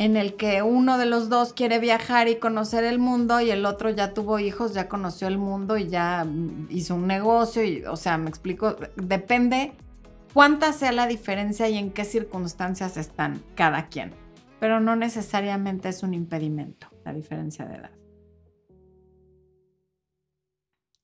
[0.00, 3.66] en el que uno de los dos quiere viajar y conocer el mundo y el
[3.66, 7.84] otro ya tuvo hijos, ya conoció el mundo y ya mm, hizo un negocio y,
[7.84, 9.74] o sea, me explico, depende
[10.32, 14.14] cuánta sea la diferencia y en qué circunstancias están cada quien,
[14.58, 17.90] pero no necesariamente es un impedimento la diferencia de edad.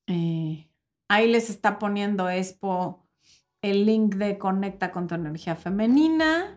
[0.07, 0.71] Eh,
[1.07, 3.05] ahí les está poniendo Expo
[3.61, 6.56] el link de Conecta con tu energía femenina.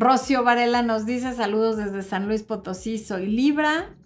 [0.00, 3.96] Rocio Varela nos dice saludos desde San Luis Potosí, soy Libra.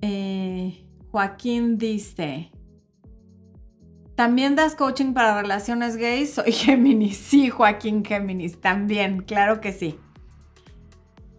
[0.00, 2.50] Eh, Joaquín dice,
[4.14, 6.32] ¿también das coaching para relaciones gays?
[6.32, 7.18] Soy Géminis.
[7.18, 9.98] Sí, Joaquín Géminis, también, claro que sí.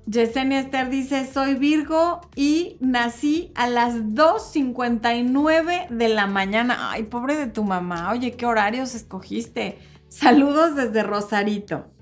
[0.05, 6.91] Yesenia Esther dice, soy Virgo y nací a las 2.59 de la mañana.
[6.91, 8.11] Ay, pobre de tu mamá.
[8.11, 9.79] Oye, ¿qué horarios escogiste?
[10.09, 11.96] Saludos desde Rosarito.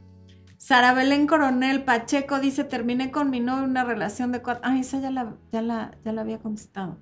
[0.66, 4.64] Sara Belén Coronel Pacheco dice, terminé con mi novio una relación de cuatro...
[4.66, 6.98] Ay, esa ya la, ya la, ya la había contestado.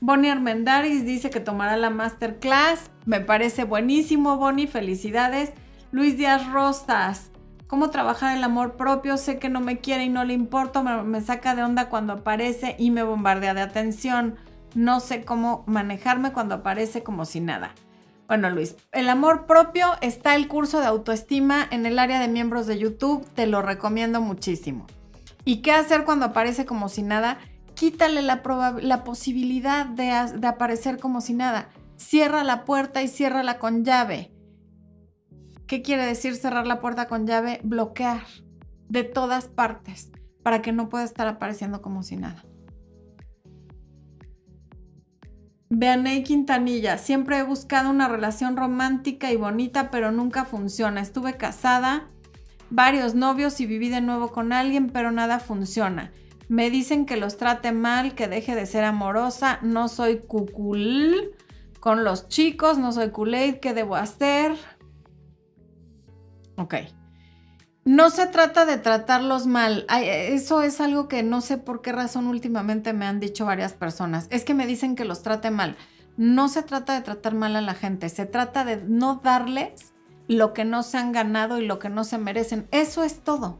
[0.00, 2.90] Bonnie Armendaris dice que tomará la masterclass.
[3.06, 4.66] Me parece buenísimo, Bonnie.
[4.66, 5.54] Felicidades.
[5.90, 7.30] Luis Díaz Rosas.
[7.66, 9.16] ¿Cómo trabajar el amor propio?
[9.16, 10.82] Sé que no me quiere y no le importa.
[10.82, 14.36] Me, me saca de onda cuando aparece y me bombardea de atención
[14.74, 17.74] no sé cómo manejarme cuando aparece como si nada.
[18.28, 22.66] Bueno, Luis, el amor propio está el curso de autoestima en el área de miembros
[22.66, 24.86] de YouTube, te lo recomiendo muchísimo.
[25.44, 27.38] ¿Y qué hacer cuando aparece como si nada?
[27.74, 28.42] Quítale la,
[29.04, 31.70] posibilidad de, de aparecer como si nada.
[31.96, 34.32] Cierra la puerta y ciérrala con llave.
[35.66, 37.60] ¿Qué quiere decir cerrar la puerta con llave?
[37.64, 38.22] Bloquear
[38.88, 40.10] de todas partes
[40.42, 42.44] para que no pueda estar apareciendo como si nada.
[45.72, 51.00] Veaney Quintanilla, siempre he buscado una relación romántica y bonita, pero nunca funciona.
[51.00, 52.08] Estuve casada,
[52.70, 56.10] varios novios y viví de nuevo con alguien, pero nada funciona.
[56.48, 61.36] Me dicen que los trate mal, que deje de ser amorosa, no soy cucul
[61.78, 64.56] con los chicos, no soy culeid, ¿qué debo hacer?
[66.56, 66.74] Ok.
[67.90, 69.84] No se trata de tratarlos mal.
[69.90, 74.28] eso es algo que no sé por qué razón últimamente me han dicho varias personas.
[74.30, 75.76] Es que me dicen que los trate mal.
[76.16, 79.92] No se trata de tratar mal a la gente, se trata de no darles
[80.28, 82.68] lo que no se han ganado y lo que no se merecen.
[82.70, 83.58] Eso es todo.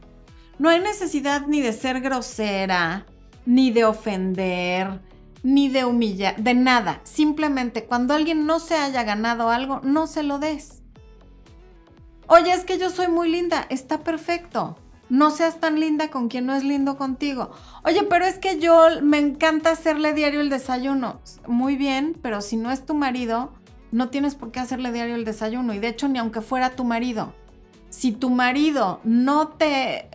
[0.59, 3.05] No hay necesidad ni de ser grosera,
[3.45, 5.01] ni de ofender,
[5.43, 7.01] ni de humillar, de nada.
[7.03, 10.80] Simplemente cuando alguien no se haya ganado algo, no se lo des
[12.33, 13.65] Oye, es que yo soy muy linda.
[13.67, 14.77] Está perfecto.
[15.09, 17.51] No seas tan linda con quien no es lindo contigo.
[17.83, 21.19] Oye, pero es que yo me encanta hacerle diario el desayuno.
[21.45, 23.51] Muy bien, pero si no es tu marido,
[23.91, 25.73] no tienes por qué hacerle diario el desayuno.
[25.73, 27.33] Y de hecho, ni aunque fuera tu marido.
[27.89, 30.09] Si tu marido no te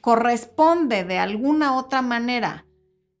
[0.00, 2.66] corresponde de alguna otra manera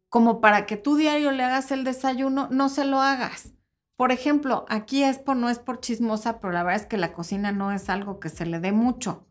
[0.08, 3.52] como para que tú diario le hagas el desayuno, no se lo hagas.
[3.96, 7.52] Por ejemplo, aquí Expo no es por chismosa, pero la verdad es que la cocina
[7.52, 9.26] no es algo que se le dé mucho.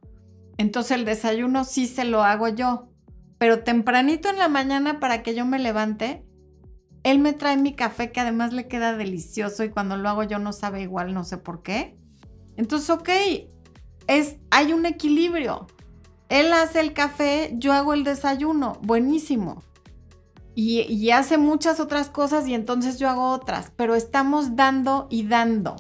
[0.58, 2.88] Entonces el desayuno sí se lo hago yo.
[3.38, 6.24] Pero tempranito en la mañana para que yo me levante,
[7.04, 10.38] él me trae mi café que además le queda delicioso y cuando lo hago yo
[10.38, 11.98] no sabe igual, no sé por qué.
[12.56, 13.10] Entonces, ok,
[14.08, 15.66] es, hay un equilibrio.
[16.30, 19.64] Él hace el café, yo hago el desayuno, buenísimo.
[20.54, 25.78] Y, hace muchas otras cosas y entonces yo hago otras, pero estamos dando y dando.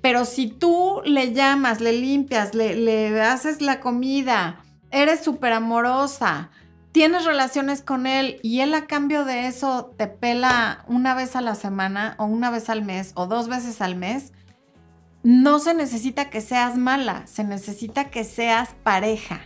[0.00, 6.50] Pero si tú le llamas, le limpias, le, haces la comida, eres súper amorosa,
[6.92, 11.40] tienes relaciones con él y él a cambio de eso te pela una vez a
[11.40, 14.32] la semana o una vez al mes o dos veces al mes,
[15.22, 19.40] no se necesita que seas mala, se necesita que seas pareja.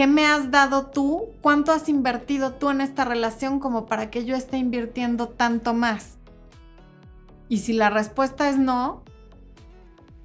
[0.00, 1.28] ¿Qué me has dado tú?
[1.42, 6.16] ¿Cuánto has invertido tú en esta relación como para que yo esté invirtiendo tanto más?
[7.50, 9.04] Y si la respuesta es no,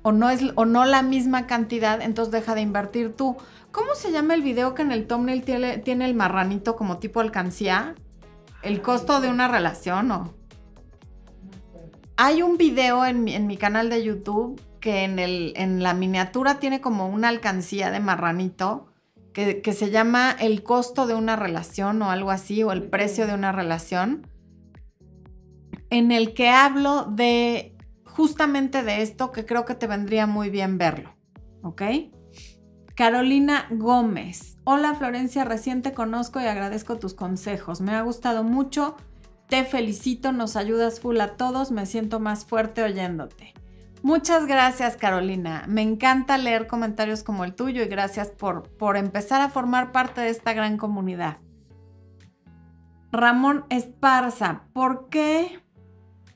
[0.01, 3.35] o no es o no la misma cantidad, entonces deja de invertir tú.
[3.73, 7.95] ¿Cómo se llama el video que en el thumbnail tiene, el marranito como tipo alcancía?
[8.61, 10.33] ¿El costo de una relación o?
[12.15, 17.27] Hay un video en mi, canal de YouTube que en la miniatura tiene como una
[17.27, 18.94] alcancía de marranito
[19.35, 23.27] que, que se llama el costo de una relación o algo así, o el precio
[23.27, 24.25] de una relación
[25.89, 27.75] en el que hablo de
[28.05, 31.13] justamente de esto que creo que te vendría muy bien verlo,
[31.61, 31.81] ¿ok?
[32.95, 34.57] Carolina Gómez.
[34.63, 37.81] Hola Florencia, recién te conozco y agradezco tus consejos.
[37.81, 38.95] Me ha gustado mucho.
[39.49, 41.71] Te felicito, nos ayudas full a todos.
[41.71, 43.53] Me siento más fuerte oyéndote.
[44.05, 45.65] Muchas gracias Carolina.
[45.67, 50.21] Me encanta leer comentarios como el tuyo y gracias por, por empezar a formar parte
[50.21, 51.39] de esta gran comunidad.
[53.11, 55.59] Ramón Esparza, ¿por qué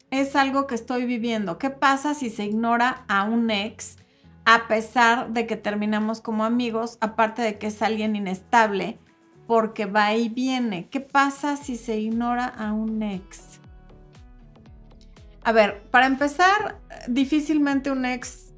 [0.09, 1.59] es algo que estoy viviendo.
[1.59, 3.97] ¿Qué pasa si se ignora a un ex
[4.45, 8.97] a pesar de que terminamos como amigos, aparte de que es alguien inestable
[9.45, 10.87] porque va y viene?
[10.89, 13.48] ¿Qué pasa si se ignora a un ex?
[15.43, 16.77] A ver, para empezar,
[17.07, 18.49] difícilmente un ex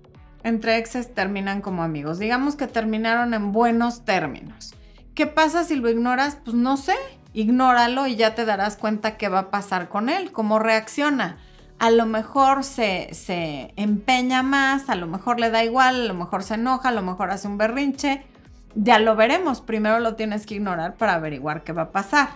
[0.43, 2.19] entre exes terminan como amigos.
[2.19, 4.73] Digamos que terminaron en buenos términos.
[5.13, 6.38] ¿Qué pasa si lo ignoras?
[6.43, 6.95] Pues no sé,
[7.34, 11.38] ignóralo y ya te darás cuenta qué va a pasar con él, cómo reacciona.
[11.79, 16.13] A lo mejor se, se empeña más, a lo mejor le da igual, a lo
[16.13, 18.23] mejor se enoja, a lo mejor hace un berrinche.
[18.75, 19.61] Ya lo veremos.
[19.61, 22.29] Primero lo tienes que ignorar para averiguar qué va a pasar.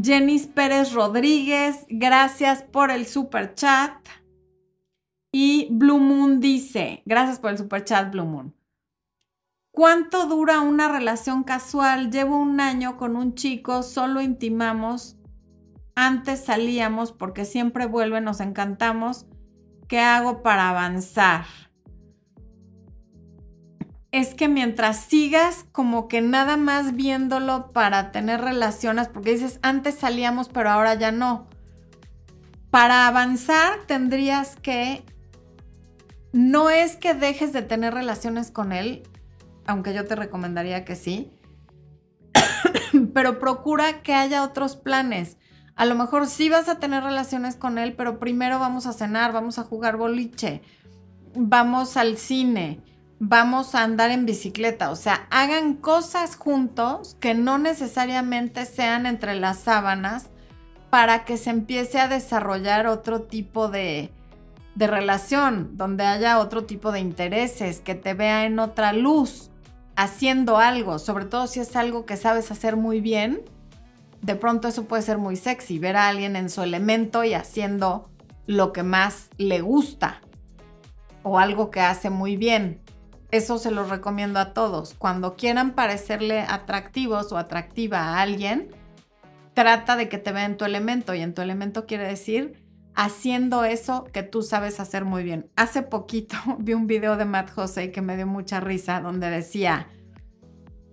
[0.00, 3.92] Jenny Pérez Rodríguez, gracias por el super chat.
[5.32, 8.54] Y Blue Moon dice, gracias por el super chat, Blue Moon.
[9.70, 12.10] ¿Cuánto dura una relación casual?
[12.10, 15.16] Llevo un año con un chico, solo intimamos.
[15.94, 19.26] Antes salíamos porque siempre vuelve, nos encantamos.
[19.88, 21.44] ¿Qué hago para avanzar?
[24.14, 29.96] Es que mientras sigas como que nada más viéndolo para tener relaciones, porque dices, antes
[29.96, 31.48] salíamos pero ahora ya no.
[32.70, 35.02] Para avanzar tendrías que,
[36.32, 39.02] no es que dejes de tener relaciones con él,
[39.66, 41.32] aunque yo te recomendaría que sí,
[43.14, 45.38] pero procura que haya otros planes.
[45.74, 49.32] A lo mejor sí vas a tener relaciones con él, pero primero vamos a cenar,
[49.32, 50.62] vamos a jugar boliche,
[51.34, 52.80] vamos al cine,
[53.18, 54.90] vamos a andar en bicicleta.
[54.90, 60.30] O sea, hagan cosas juntos que no necesariamente sean entre las sábanas
[60.90, 64.12] para que se empiece a desarrollar otro tipo de,
[64.74, 69.50] de relación, donde haya otro tipo de intereses, que te vea en otra luz
[69.96, 73.42] haciendo algo, sobre todo si es algo que sabes hacer muy bien,
[74.22, 78.08] de pronto eso puede ser muy sexy, ver a alguien en su elemento y haciendo
[78.46, 80.20] lo que más le gusta
[81.22, 82.80] o algo que hace muy bien.
[83.34, 84.94] Eso se lo recomiendo a todos.
[84.94, 88.68] Cuando quieran parecerle atractivos o atractiva a alguien,
[89.54, 92.62] trata de que te vea en tu elemento y en tu elemento quiere decir
[92.94, 95.50] haciendo eso que tú sabes hacer muy bien.
[95.56, 99.88] Hace poquito vi un video de Matt Jose que me dio mucha risa donde decía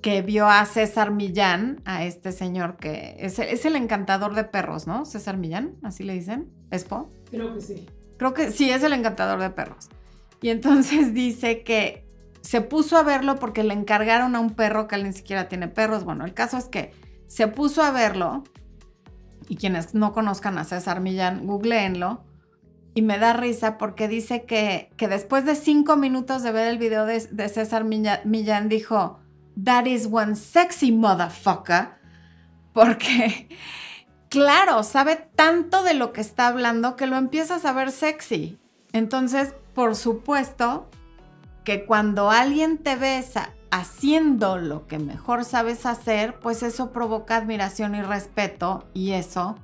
[0.02, 4.88] que vio a César Millán, a este señor que es, es el encantador de perros,
[4.88, 5.06] ¿no?
[5.06, 7.12] César Millán, así le dicen, ¿Espo?
[7.30, 7.88] Creo que sí.
[8.18, 9.89] Creo que sí, es el encantador de perros.
[10.42, 12.10] Y entonces dice que
[12.42, 15.68] se puso a verlo porque le encargaron a un perro que él ni siquiera tiene
[15.68, 16.04] perros.
[16.04, 16.92] Bueno, el caso es que
[17.28, 18.44] se puso a verlo
[19.48, 22.26] y quienes no conozcan a César Millán, googleenlo.
[22.94, 26.78] Y me da risa porque dice que, que después de cinco minutos de ver el
[26.78, 29.20] video de, de César Millán dijo,
[29.64, 31.89] That is one sexy motherfucker.
[32.74, 33.48] Porque,
[34.30, 38.60] claro, sabe tanto de lo que está hablando que lo empiezas a ver sexy.
[38.92, 40.89] Entonces, por supuesto
[41.64, 47.95] que cuando alguien te besa haciendo lo que mejor sabes hacer, pues eso provoca admiración
[47.95, 49.55] y respeto y eso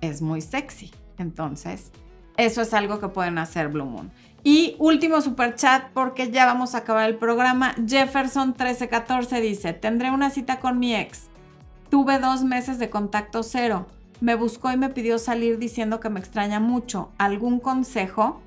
[0.00, 0.92] es muy sexy.
[1.18, 1.92] Entonces,
[2.36, 4.10] eso es algo que pueden hacer Blue Moon.
[4.42, 7.74] Y último super chat porque ya vamos a acabar el programa.
[7.86, 11.30] Jefferson 1314 dice, tendré una cita con mi ex.
[11.88, 13.86] Tuve dos meses de contacto cero.
[14.20, 17.10] Me buscó y me pidió salir diciendo que me extraña mucho.
[17.18, 18.42] ¿Algún consejo?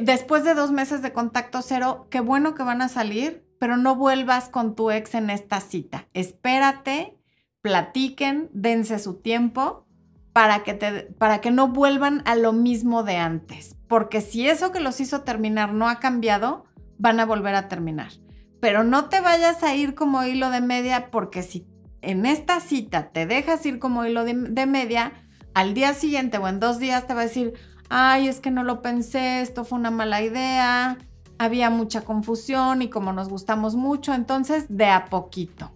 [0.00, 3.96] Después de dos meses de contacto cero, qué bueno que van a salir, pero no
[3.96, 6.06] vuelvas con tu ex en esta cita.
[6.14, 7.16] Espérate,
[7.60, 9.86] platiquen, dense su tiempo
[10.32, 13.76] para que, te, para que no vuelvan a lo mismo de antes.
[13.88, 16.64] Porque si eso que los hizo terminar no ha cambiado,
[16.98, 18.12] van a volver a terminar.
[18.60, 21.66] Pero no te vayas a ir como hilo de media porque si
[22.02, 25.12] en esta cita te dejas ir como hilo de, de media,
[25.54, 27.54] al día siguiente o en dos días te va a decir,
[27.96, 30.98] ay, es que no lo pensé, esto fue una mala idea,
[31.38, 35.70] había mucha confusión y como nos gustamos mucho, entonces de a poquito.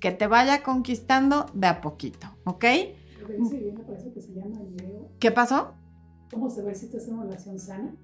[0.00, 2.64] Que te vaya conquistando de a poquito, ¿ok?
[5.20, 5.74] ¿Qué pasó?
[6.30, 7.94] ¿Cómo saber si estás en una relación sana?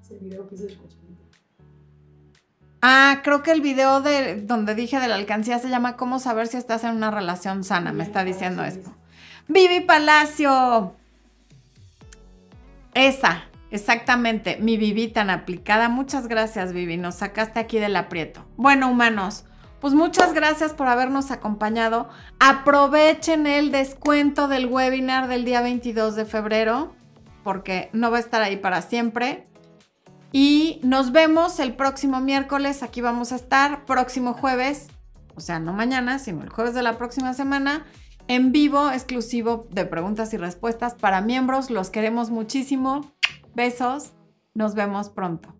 [0.00, 0.78] Es el video que el
[2.80, 6.46] Ah, creo que el video de donde dije de la alcancía se llama ¿Cómo saber
[6.46, 7.92] si estás en una relación sana?
[7.92, 8.90] Me está diciendo esto.
[9.48, 10.94] Vivi Palacio,
[12.94, 15.88] esa, exactamente, mi Vivi tan aplicada.
[15.88, 18.44] Muchas gracias, Vivi, nos sacaste aquí del aprieto.
[18.56, 19.44] Bueno, humanos,
[19.80, 22.08] pues muchas gracias por habernos acompañado.
[22.38, 26.94] Aprovechen el descuento del webinar del día 22 de febrero,
[27.42, 29.46] porque no va a estar ahí para siempre.
[30.32, 34.88] Y nos vemos el próximo miércoles, aquí vamos a estar, próximo jueves,
[35.34, 37.86] o sea, no mañana, sino el jueves de la próxima semana
[38.30, 41.68] en vivo exclusivo de preguntas y respuestas para miembros.
[41.68, 43.12] Los queremos muchísimo.
[43.56, 44.12] Besos.
[44.54, 45.59] Nos vemos pronto.